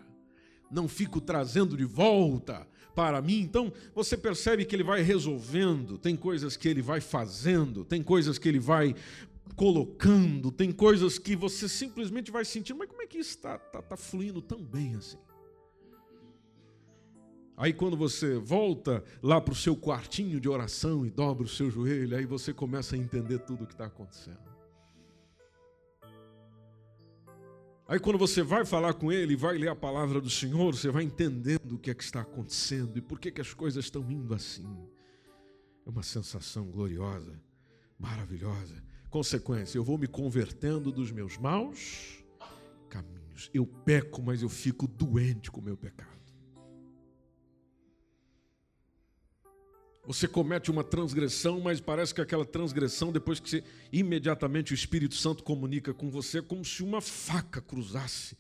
Não 0.70 0.88
fico 0.88 1.20
trazendo 1.20 1.76
de 1.76 1.84
volta 1.84 2.66
para 2.94 3.20
mim. 3.20 3.40
Então 3.40 3.72
você 3.94 4.16
percebe 4.16 4.64
que 4.64 4.74
ele 4.74 4.84
vai 4.84 5.02
resolvendo, 5.02 5.98
tem 5.98 6.16
coisas 6.16 6.56
que 6.56 6.68
ele 6.68 6.80
vai 6.80 7.00
fazendo, 7.00 7.84
tem 7.84 8.02
coisas 8.02 8.38
que 8.38 8.48
ele 8.48 8.60
vai 8.60 8.94
colocando, 9.56 10.50
tem 10.50 10.72
coisas 10.72 11.18
que 11.18 11.36
você 11.36 11.68
simplesmente 11.68 12.30
vai 12.30 12.44
sentindo, 12.44 12.78
mas 12.78 12.88
como 12.88 13.02
é 13.02 13.06
que 13.06 13.18
isso 13.18 13.30
está 13.30 13.58
tá, 13.58 13.80
tá 13.80 13.96
fluindo 13.96 14.42
tão 14.42 14.62
bem 14.62 14.96
assim? 14.96 15.18
Aí 17.56 17.72
quando 17.72 17.96
você 17.96 18.36
volta 18.36 19.04
lá 19.22 19.40
para 19.40 19.52
o 19.52 19.56
seu 19.56 19.76
quartinho 19.76 20.40
de 20.40 20.48
oração 20.48 21.06
e 21.06 21.10
dobra 21.10 21.44
o 21.44 21.48
seu 21.48 21.70
joelho, 21.70 22.16
aí 22.16 22.26
você 22.26 22.52
começa 22.52 22.96
a 22.96 22.98
entender 22.98 23.38
tudo 23.40 23.62
o 23.62 23.66
que 23.66 23.74
está 23.74 23.86
acontecendo. 23.86 24.54
Aí 27.86 28.00
quando 28.00 28.18
você 28.18 28.42
vai 28.42 28.64
falar 28.64 28.94
com 28.94 29.12
ele, 29.12 29.36
vai 29.36 29.56
ler 29.56 29.68
a 29.68 29.76
palavra 29.76 30.20
do 30.20 30.30
Senhor, 30.30 30.74
você 30.74 30.90
vai 30.90 31.04
entendendo 31.04 31.72
o 31.72 31.78
que 31.78 31.90
é 31.90 31.94
que 31.94 32.02
está 32.02 32.22
acontecendo 32.22 32.96
e 32.96 33.02
por 33.02 33.20
que, 33.20 33.30
que 33.30 33.42
as 33.42 33.52
coisas 33.52 33.84
estão 33.84 34.10
indo 34.10 34.34
assim. 34.34 34.66
É 35.86 35.90
uma 35.90 36.02
sensação 36.02 36.64
gloriosa, 36.64 37.38
maravilhosa. 37.98 38.82
Consequência, 39.14 39.78
eu 39.78 39.84
vou 39.84 39.96
me 39.96 40.08
convertendo 40.08 40.90
dos 40.90 41.12
meus 41.12 41.38
maus 41.38 42.18
caminhos. 42.90 43.48
Eu 43.54 43.64
peco, 43.64 44.20
mas 44.20 44.42
eu 44.42 44.48
fico 44.48 44.88
doente 44.88 45.52
com 45.52 45.60
o 45.60 45.62
meu 45.62 45.76
pecado. 45.76 46.18
Você 50.04 50.26
comete 50.26 50.68
uma 50.68 50.82
transgressão, 50.82 51.60
mas 51.60 51.80
parece 51.80 52.12
que 52.12 52.20
aquela 52.20 52.44
transgressão, 52.44 53.12
depois 53.12 53.38
que 53.38 53.48
você, 53.48 53.64
imediatamente 53.92 54.72
o 54.72 54.74
Espírito 54.74 55.14
Santo 55.14 55.44
comunica 55.44 55.94
com 55.94 56.10
você, 56.10 56.40
é 56.40 56.42
como 56.42 56.64
se 56.64 56.82
uma 56.82 57.00
faca 57.00 57.60
cruzasse 57.60 58.36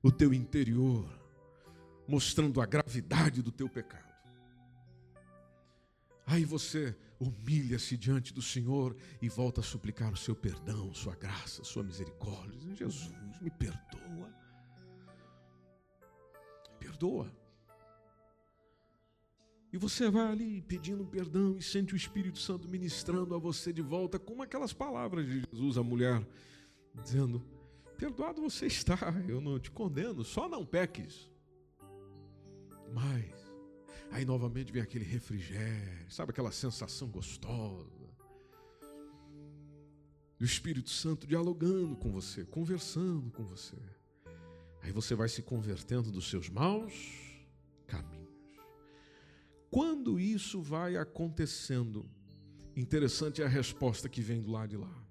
o 0.00 0.12
teu 0.12 0.32
interior, 0.32 1.12
mostrando 2.06 2.60
a 2.60 2.66
gravidade 2.66 3.42
do 3.42 3.50
teu 3.50 3.68
pecado. 3.68 4.12
Aí 6.24 6.44
você 6.44 6.96
humilha-se 7.22 7.96
diante 7.96 8.34
do 8.34 8.42
Senhor 8.42 8.96
e 9.20 9.28
volta 9.28 9.60
a 9.60 9.64
suplicar 9.64 10.12
o 10.12 10.16
seu 10.16 10.34
perdão, 10.34 10.92
sua 10.92 11.14
graça, 11.14 11.62
sua 11.62 11.82
misericórdia. 11.82 12.74
Jesus, 12.74 13.12
me 13.40 13.50
perdoa. 13.50 14.30
Perdoa. 16.78 17.32
E 19.72 19.78
você 19.78 20.10
vai 20.10 20.26
ali 20.30 20.60
pedindo 20.60 21.06
perdão 21.06 21.56
e 21.56 21.62
sente 21.62 21.94
o 21.94 21.96
Espírito 21.96 22.38
Santo 22.38 22.68
ministrando 22.68 23.34
a 23.34 23.38
você 23.38 23.72
de 23.72 23.80
volta, 23.80 24.18
como 24.18 24.42
aquelas 24.42 24.72
palavras 24.72 25.24
de 25.24 25.42
Jesus 25.50 25.78
à 25.78 25.82
mulher, 25.82 26.26
dizendo: 27.02 27.42
Perdoado 27.96 28.42
você 28.42 28.66
está, 28.66 28.98
eu 29.26 29.40
não 29.40 29.58
te 29.58 29.70
condeno, 29.70 30.24
só 30.24 30.46
não 30.48 30.66
peques. 30.66 31.30
Mas, 32.92 33.41
aí 34.12 34.24
novamente 34.24 34.70
vem 34.70 34.82
aquele 34.82 35.04
refrigério, 35.04 36.10
sabe 36.10 36.30
aquela 36.30 36.52
sensação 36.52 37.08
gostosa. 37.08 37.90
E 40.38 40.44
o 40.44 40.46
Espírito 40.46 40.90
Santo 40.90 41.26
dialogando 41.26 41.96
com 41.96 42.12
você, 42.12 42.44
conversando 42.44 43.30
com 43.30 43.44
você. 43.44 43.76
Aí 44.82 44.92
você 44.92 45.14
vai 45.14 45.28
se 45.28 45.42
convertendo 45.42 46.10
dos 46.10 46.28
seus 46.28 46.48
maus 46.48 46.92
caminhos. 47.86 48.22
Quando 49.70 50.20
isso 50.20 50.60
vai 50.60 50.96
acontecendo, 50.96 52.04
interessante 52.76 53.40
é 53.40 53.46
a 53.46 53.48
resposta 53.48 54.08
que 54.08 54.20
vem 54.20 54.42
do 54.42 54.50
lado 54.50 54.70
de 54.70 54.76
lá. 54.76 55.02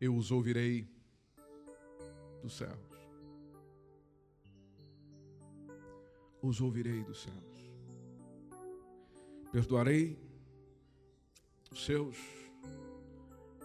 Eu 0.00 0.14
os 0.14 0.30
ouvirei 0.30 0.88
dos 2.42 2.56
céus. 2.56 2.85
Os 6.46 6.60
ouvirei 6.60 7.02
dos 7.02 7.22
céus. 7.22 7.72
Perdoarei 9.50 10.16
os 11.72 11.84
seus 11.84 12.16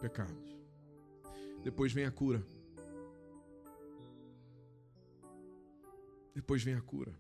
pecados. 0.02 0.58
Depois 1.64 1.94
vem 1.94 2.06
a 2.06 2.12
cura. 2.12 2.44
Depois 6.34 6.64
vem 6.64 6.74
a 6.74 6.82
cura. 6.82 7.14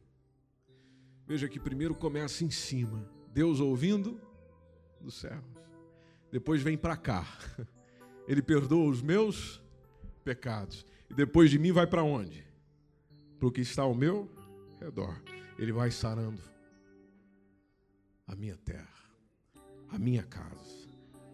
Veja 1.27 1.47
que 1.47 1.59
primeiro 1.59 1.93
começa 1.93 2.43
em 2.43 2.49
cima, 2.49 3.07
Deus 3.31 3.59
ouvindo 3.59 4.19
dos 4.99 5.13
céus. 5.13 5.45
Depois 6.31 6.63
vem 6.63 6.75
para 6.75 6.97
cá. 6.97 7.37
Ele 8.27 8.41
perdoa 8.41 8.89
os 8.89 8.99
meus 8.99 9.61
pecados. 10.23 10.83
E 11.07 11.13
depois 11.13 11.51
de 11.51 11.59
mim 11.59 11.71
vai 11.71 11.85
para 11.85 12.03
onde? 12.03 12.43
Para 13.37 13.47
o 13.47 13.51
que 13.51 13.61
está 13.61 13.83
ao 13.83 13.93
meu 13.93 14.40
redor. 14.81 15.21
Ele 15.57 15.71
vai 15.71 15.91
sarando 15.91 16.41
a 18.25 18.35
minha 18.35 18.57
terra, 18.57 18.87
a 19.89 19.99
minha 19.99 20.23
casa, 20.23 20.89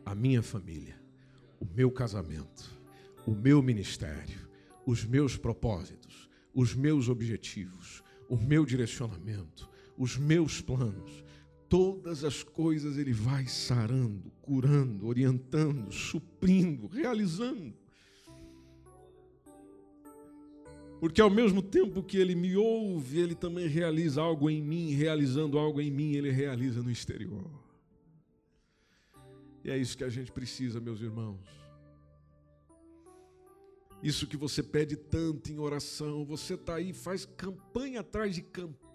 a 0.05 0.13
minha 0.13 0.43
família, 0.43 1.01
o 1.59 1.65
meu 1.65 1.89
casamento, 1.89 2.69
o 3.25 3.31
meu 3.31 3.61
ministério, 3.61 4.49
os 4.85 5.05
meus 5.05 5.37
propósitos, 5.37 6.29
os 6.53 6.75
meus 6.75 7.07
objetivos, 7.07 8.03
o 8.27 8.35
meu 8.35 8.65
direcionamento, 8.65 9.69
os 9.97 10.17
meus 10.17 10.61
planos. 10.61 11.23
Todas 11.69 12.23
as 12.23 12.43
coisas 12.43 12.97
Ele 12.97 13.13
vai 13.13 13.45
sarando, 13.45 14.31
curando, 14.41 15.07
orientando, 15.07 15.91
suprindo, 15.91 16.87
realizando. 16.87 17.73
Porque 20.99 21.21
ao 21.21 21.29
mesmo 21.29 21.61
tempo 21.61 22.03
que 22.03 22.17
Ele 22.17 22.33
me 22.33 22.55
ouve, 22.55 23.19
Ele 23.19 23.35
também 23.35 23.67
realiza 23.67 24.21
algo 24.21 24.49
em 24.49 24.61
mim, 24.61 24.91
realizando 24.93 25.59
algo 25.59 25.79
em 25.79 25.91
mim, 25.91 26.13
Ele 26.13 26.31
realiza 26.31 26.81
no 26.81 26.89
exterior. 26.89 27.49
E 29.63 29.69
é 29.69 29.77
isso 29.77 29.97
que 29.97 30.03
a 30.03 30.09
gente 30.09 30.31
precisa, 30.31 30.79
meus 30.79 31.01
irmãos. 31.01 31.39
Isso 34.01 34.27
que 34.27 34.37
você 34.37 34.61
pede 34.61 34.95
tanto 34.95 35.51
em 35.51 35.59
oração, 35.59 36.23
você 36.23 36.53
está 36.53 36.75
aí, 36.75 36.93
faz 36.93 37.25
campanha 37.25 38.01
atrás 38.01 38.35
de 38.35 38.41
campanha 38.41 38.86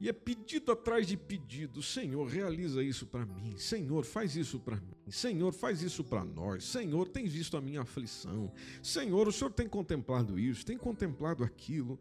e 0.00 0.08
é 0.08 0.12
pedido 0.14 0.72
atrás 0.72 1.06
de 1.06 1.16
pedido. 1.16 1.82
Senhor, 1.82 2.26
realiza 2.26 2.82
isso 2.82 3.06
para 3.06 3.26
mim. 3.26 3.54
Senhor, 3.58 4.02
faz 4.04 4.34
isso 4.34 4.58
para 4.58 4.76
mim. 4.76 4.96
Senhor, 5.10 5.52
faz 5.52 5.82
isso 5.82 6.02
para 6.02 6.24
nós. 6.24 6.64
Senhor, 6.64 7.06
tem 7.06 7.26
visto 7.26 7.54
a 7.56 7.60
minha 7.60 7.82
aflição. 7.82 8.50
Senhor, 8.82 9.28
o 9.28 9.32
Senhor 9.32 9.52
tem 9.52 9.68
contemplado 9.68 10.38
isso, 10.38 10.64
tem 10.64 10.78
contemplado 10.78 11.44
aquilo. 11.44 12.00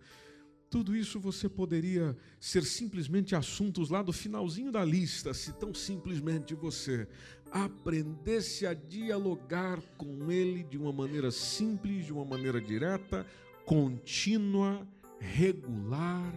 Tudo 0.70 0.96
isso 0.96 1.20
você 1.20 1.50
poderia 1.50 2.16
ser 2.40 2.64
simplesmente 2.64 3.36
assuntos 3.36 3.90
lá 3.90 4.02
do 4.02 4.14
finalzinho 4.14 4.72
da 4.72 4.86
lista, 4.86 5.34
se 5.34 5.52
tão 5.54 5.74
simplesmente 5.74 6.54
você 6.54 7.08
aprendesse 7.52 8.66
a 8.66 8.74
dialogar 8.74 9.82
com 9.98 10.32
Ele 10.32 10.64
de 10.64 10.78
uma 10.78 10.94
maneira 10.94 11.32
simples, 11.32 12.06
de 12.06 12.14
uma 12.14 12.24
maneira 12.24 12.62
direta, 12.62 13.26
contínua, 13.66 14.88
regular 15.20 16.32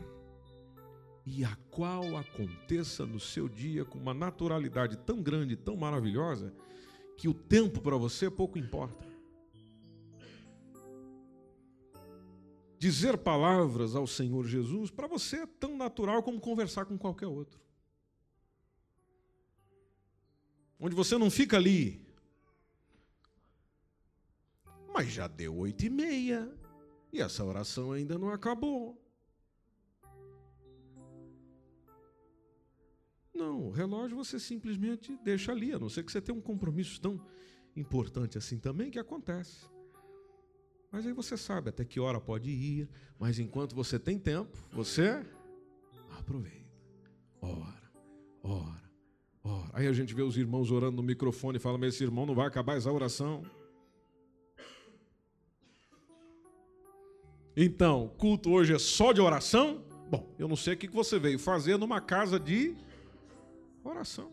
e 1.25 1.45
a 1.45 1.55
qual 1.71 2.17
aconteça 2.17 3.07
no 3.07 3.21
seu 3.21 3.49
dia 3.49 3.85
com 3.85 3.99
uma 3.99 4.13
naturalidade 4.13 4.97
tão 4.97 5.23
grande, 5.23 5.57
tão 5.57 5.77
maravilhosa, 5.77 6.53
que 7.17 7.29
o 7.29 7.35
tempo 7.35 7.81
para 7.81 7.97
você 7.97 8.31
pouco 8.31 8.59
importa. 8.59 9.07
Dizer 12.79 13.17
palavras 13.17 13.95
ao 13.95 14.09
Senhor 14.09 14.45
Jesus 14.45 14.91
para 14.91 15.07
você 15.07 15.43
é 15.43 15.47
tão 15.47 15.77
natural 15.77 16.21
como 16.23 16.41
conversar 16.41 16.85
com 16.85 16.99
qualquer 16.99 17.29
outro. 17.29 17.61
Onde 20.81 20.97
você 20.97 21.17
não 21.17 21.31
fica 21.31 21.57
ali, 21.57 22.05
mas 24.93 25.13
já 25.13 25.29
deu 25.29 25.57
oito 25.59 25.87
e 25.87 25.91
meia 25.91 26.53
e 27.13 27.21
essa 27.21 27.45
oração 27.45 27.93
ainda 27.93 28.19
não 28.19 28.31
acabou. 28.31 29.01
Não, 33.35 33.69
o 33.69 33.71
relógio 33.71 34.17
você 34.17 34.39
simplesmente 34.39 35.17
deixa 35.25 35.53
ali, 35.53 35.73
a 35.73 35.79
não 35.79 35.89
ser 35.89 36.05
que 36.05 36.13
você 36.13 36.21
tenha 36.21 36.37
um 36.37 36.43
compromisso 36.43 37.01
tão 37.01 37.21
importante 37.75 38.37
assim 38.37 38.59
também 38.59 38.91
que 38.91 38.99
acontece. 38.99 39.67
Mas 40.91 41.07
aí 41.07 41.13
você 41.15 41.39
sabe 41.39 41.71
até 41.71 41.85
que 41.85 41.99
hora 41.99 42.21
pode 42.21 42.51
ir, 42.51 42.89
mas 43.19 43.39
enquanto 43.39 43.75
você 43.75 43.99
tem 43.99 44.19
tempo, 44.19 44.59
você 44.71 45.25
aproveita. 46.19 46.71
Ora, 47.41 47.91
ora, 48.43 48.91
ora. 49.43 49.71
Aí 49.73 49.87
a 49.87 49.93
gente 49.93 50.15
vê 50.15 50.23
os 50.23 50.37
irmãos 50.37 50.71
orando 50.71 50.99
no 50.99 51.03
microfone 51.03 51.57
e 51.57 51.61
fala: 51.61 51.79
Mas 51.79 51.95
esse 51.95 52.05
irmão 52.05 52.27
não 52.27 52.35
vai 52.35 52.47
acabar 52.47 52.77
essa 52.77 52.93
oração. 52.93 53.43
Então, 57.57 58.09
culto 58.19 58.51
hoje 58.51 58.75
é 58.75 58.79
só 58.79 59.13
de 59.13 59.21
oração? 59.21 59.83
Bom, 60.11 60.35
eu 60.39 60.47
não 60.47 60.57
sei 60.57 60.75
o 60.75 60.77
que 60.77 60.89
você 60.89 61.19
veio 61.19 61.39
fazer 61.39 61.79
numa 61.79 62.01
casa 62.01 62.39
de 62.39 62.75
Oração. 63.85 64.31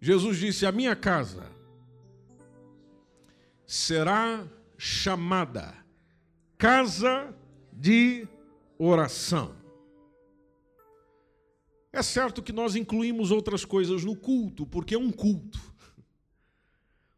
Jesus 0.00 0.38
disse: 0.38 0.64
A 0.64 0.72
minha 0.72 0.96
casa 0.96 1.50
será 3.66 4.46
chamada 4.76 5.76
casa 6.56 7.34
de 7.72 8.28
oração. 8.78 9.54
É 11.92 12.02
certo 12.02 12.42
que 12.42 12.52
nós 12.52 12.76
incluímos 12.76 13.30
outras 13.30 13.64
coisas 13.64 14.04
no 14.04 14.14
culto, 14.14 14.66
porque 14.66 14.94
é 14.94 14.98
um 14.98 15.10
culto. 15.10 15.58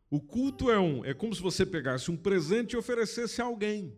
O 0.08 0.20
culto 0.20 0.70
é 0.70 0.78
um, 0.78 1.04
é 1.04 1.12
como 1.12 1.34
se 1.34 1.42
você 1.42 1.66
pegasse 1.66 2.10
um 2.10 2.16
presente 2.16 2.72
e 2.72 2.76
oferecesse 2.76 3.42
a 3.42 3.44
alguém. 3.44 3.96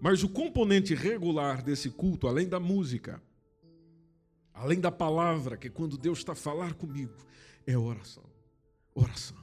Mas 0.00 0.22
o 0.22 0.28
componente 0.28 0.94
regular 0.94 1.62
desse 1.62 1.90
culto, 1.90 2.26
além 2.26 2.48
da 2.48 2.58
música, 2.58 3.22
além 4.62 4.80
da 4.80 4.90
palavra, 4.90 5.56
que 5.56 5.68
quando 5.68 5.98
Deus 5.98 6.18
está 6.18 6.32
a 6.32 6.36
falar 6.36 6.74
comigo, 6.74 7.14
é 7.66 7.76
oração. 7.76 8.24
Oração. 8.94 9.38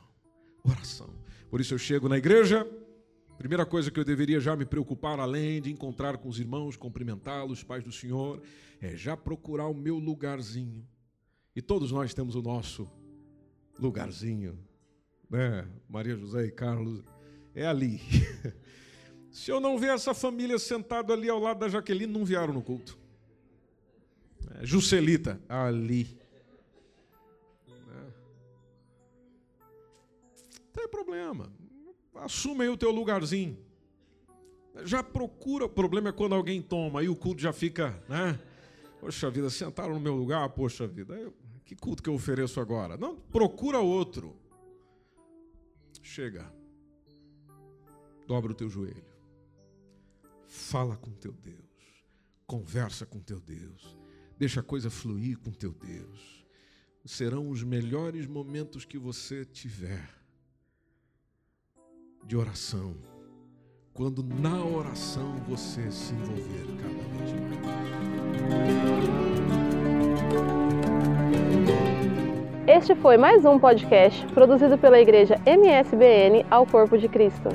Oração. 0.64 1.10
Por 1.50 1.62
isso 1.62 1.74
eu 1.74 1.78
chego 1.78 2.08
na 2.08 2.18
igreja, 2.18 2.68
primeira 3.38 3.66
coisa 3.66 3.92
que 3.92 4.00
eu 4.00 4.06
deveria 4.06 4.40
já 4.40 4.56
me 4.56 4.66
preocupar, 4.66 5.20
além 5.20 5.62
de 5.62 5.72
encontrar 5.72 6.18
com 6.18 6.30
os 6.30 6.40
irmãos, 6.40 6.78
cumprimentá-los, 6.78 7.64
pais 7.64 7.84
do 7.84 7.92
Senhor, 7.92 8.42
é 8.82 8.96
já 8.96 9.18
procurar 9.18 9.68
o 9.68 9.74
meu 9.74 9.98
lugarzinho. 9.98 10.88
E 11.56 11.62
todos 11.62 11.92
nós 11.92 12.14
temos 12.14 12.36
o 12.36 12.42
nosso 12.42 12.90
lugarzinho 13.78 14.58
né? 15.30 15.68
Maria 15.88 16.16
José 16.16 16.46
e 16.46 16.52
Carlos, 16.52 17.04
é 17.54 17.66
ali. 17.66 18.02
Se 19.32 19.52
eu 19.52 19.60
não 19.60 19.78
ver 19.78 19.92
essa 19.92 20.14
família 20.14 20.58
sentada 20.58 21.14
ali 21.14 21.30
ao 21.30 21.40
lado 21.40 21.60
da 21.60 21.70
Jaqueline, 21.70 22.12
não 22.12 22.26
vieram 22.26 22.54
no 22.54 22.64
culto. 22.64 22.98
É, 24.56 24.66
Juscelita, 24.66 25.40
ali. 25.48 26.18
Não 30.58 30.72
tem 30.74 30.88
problema. 30.88 31.52
Assume 32.16 32.64
aí 32.64 32.70
o 32.70 32.78
teu 32.78 32.92
lugarzinho. 32.92 33.58
Já 34.84 35.04
procura, 35.04 35.66
o 35.66 35.70
problema 35.70 36.10
é 36.10 36.12
quando 36.12 36.36
alguém 36.36 36.62
toma, 36.62 37.02
aí 37.02 37.10
o 37.10 37.16
culto 37.16 37.42
já 37.42 37.52
fica, 37.52 38.02
né? 38.08 38.40
Poxa 39.00 39.30
vida, 39.30 39.50
sentaram 39.50 39.94
no 39.94 40.00
meu 40.00 40.16
lugar, 40.16 40.50
poxa 40.50 40.88
vida, 40.88 41.16
eu, 41.16 41.34
que 41.66 41.76
culto 41.76 42.04
que 42.04 42.10
eu 42.10 42.14
ofereço 42.14 42.60
agora? 42.60 42.98
Não, 42.98 43.16
procura 43.18 43.80
outro. 43.80 44.36
Chega. 46.02 46.52
Dobra 48.28 48.52
o 48.52 48.56
teu 48.56 48.70
joelho. 48.70 49.04
Fala 50.48 50.96
com 50.96 51.12
teu 51.12 51.32
Deus. 51.32 51.60
Conversa 52.46 53.06
com 53.06 53.20
teu 53.20 53.40
Deus. 53.40 53.99
Deixa 54.40 54.62
a 54.62 54.64
coisa 54.64 54.90
fluir 54.90 55.38
com 55.38 55.52
teu 55.52 55.74
Deus. 55.74 56.46
Serão 57.04 57.50
os 57.50 57.62
melhores 57.62 58.26
momentos 58.26 58.86
que 58.86 58.98
você 58.98 59.44
tiver 59.44 60.10
de 62.26 62.38
oração. 62.38 62.96
Quando 63.92 64.24
na 64.24 64.64
oração 64.64 65.36
você 65.46 65.92
se 65.92 66.14
envolver 66.14 66.68
cada 66.78 67.04
vez 67.18 67.34
mais. 67.34 67.70
Este 72.66 72.96
foi 72.96 73.18
mais 73.18 73.44
um 73.44 73.60
podcast 73.60 74.26
produzido 74.28 74.78
pela 74.78 75.02
Igreja 75.02 75.36
MSBN 75.46 76.46
ao 76.50 76.66
Corpo 76.66 76.98
de 76.98 77.10
Cristo. 77.10 77.50